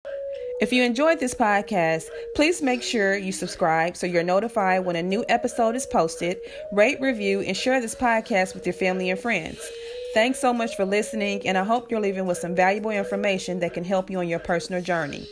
If 0.60 0.72
you 0.72 0.82
enjoyed 0.82 1.18
this 1.18 1.34
podcast, 1.34 2.04
please 2.37 2.62
make 2.62 2.82
sure 2.82 3.16
you 3.16 3.32
subscribe 3.32 3.96
so 3.96 4.06
you're 4.06 4.22
notified 4.22 4.84
when 4.84 4.96
a 4.96 5.02
new 5.02 5.24
episode 5.28 5.76
is 5.76 5.87
posted. 5.87 6.38
Rate, 6.72 7.00
review, 7.00 7.40
and 7.40 7.56
share 7.56 7.80
this 7.80 7.94
podcast 7.94 8.54
with 8.54 8.66
your 8.66 8.72
family 8.72 9.10
and 9.10 9.18
friends. 9.18 9.58
Thanks 10.14 10.38
so 10.38 10.53
much 10.53 10.77
for 10.77 10.85
listening, 10.85 11.44
and 11.44 11.59
I 11.59 11.64
hope 11.64 11.90
you're 11.90 12.00
leaving 12.00 12.24
with 12.24 12.38
some 12.38 12.55
valuable 12.55 12.92
information 12.92 13.59
that 13.59 13.74
can 13.74 13.83
help 13.83 14.09
you 14.09 14.20
on 14.20 14.29
your 14.29 14.38
personal 14.38 14.81
journey. 14.81 15.27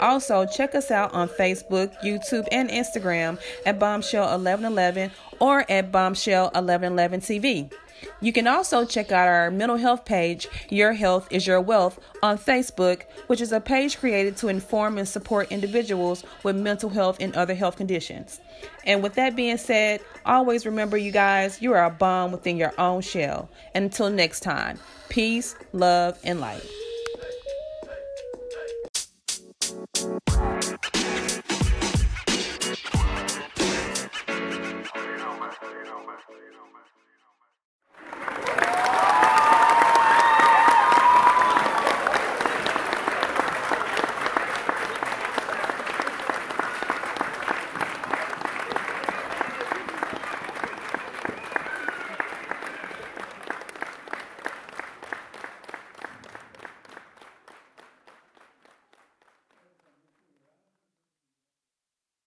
Also, 0.00 0.44
check 0.44 0.74
us 0.74 0.90
out 0.90 1.14
on 1.14 1.28
Facebook, 1.28 1.94
YouTube, 2.02 2.48
and 2.50 2.68
Instagram 2.68 3.38
at 3.64 3.78
Bombshell 3.78 4.22
1111 4.24 5.12
or 5.38 5.64
at 5.70 5.92
Bombshell 5.92 6.46
1111 6.46 7.20
TV. 7.20 7.72
You 8.20 8.32
can 8.32 8.46
also 8.46 8.84
check 8.84 9.12
out 9.12 9.28
our 9.28 9.50
mental 9.50 9.76
health 9.76 10.04
page, 10.04 10.48
Your 10.70 10.92
Health 10.92 11.28
is 11.30 11.46
Your 11.46 11.60
Wealth, 11.60 11.98
on 12.22 12.38
Facebook, 12.38 13.02
which 13.26 13.40
is 13.40 13.52
a 13.52 13.60
page 13.60 13.98
created 13.98 14.36
to 14.38 14.48
inform 14.48 14.98
and 14.98 15.08
support 15.08 15.52
individuals 15.52 16.24
with 16.42 16.56
mental 16.56 16.90
health 16.90 17.18
and 17.20 17.34
other 17.36 17.54
health 17.54 17.76
conditions. 17.76 18.40
And 18.84 19.02
with 19.02 19.14
that 19.14 19.36
being 19.36 19.56
said, 19.56 20.00
always 20.24 20.66
remember, 20.66 20.96
you 20.96 21.12
guys, 21.12 21.60
you 21.60 21.72
are 21.72 21.84
a 21.84 21.90
bomb 21.90 22.32
within 22.32 22.56
your 22.56 22.72
own 22.78 23.02
shell. 23.02 23.48
And 23.74 23.84
until 23.86 24.10
next 24.10 24.40
time, 24.40 24.78
peace, 25.08 25.56
love, 25.72 26.18
and 26.24 26.40
light. 26.40 26.62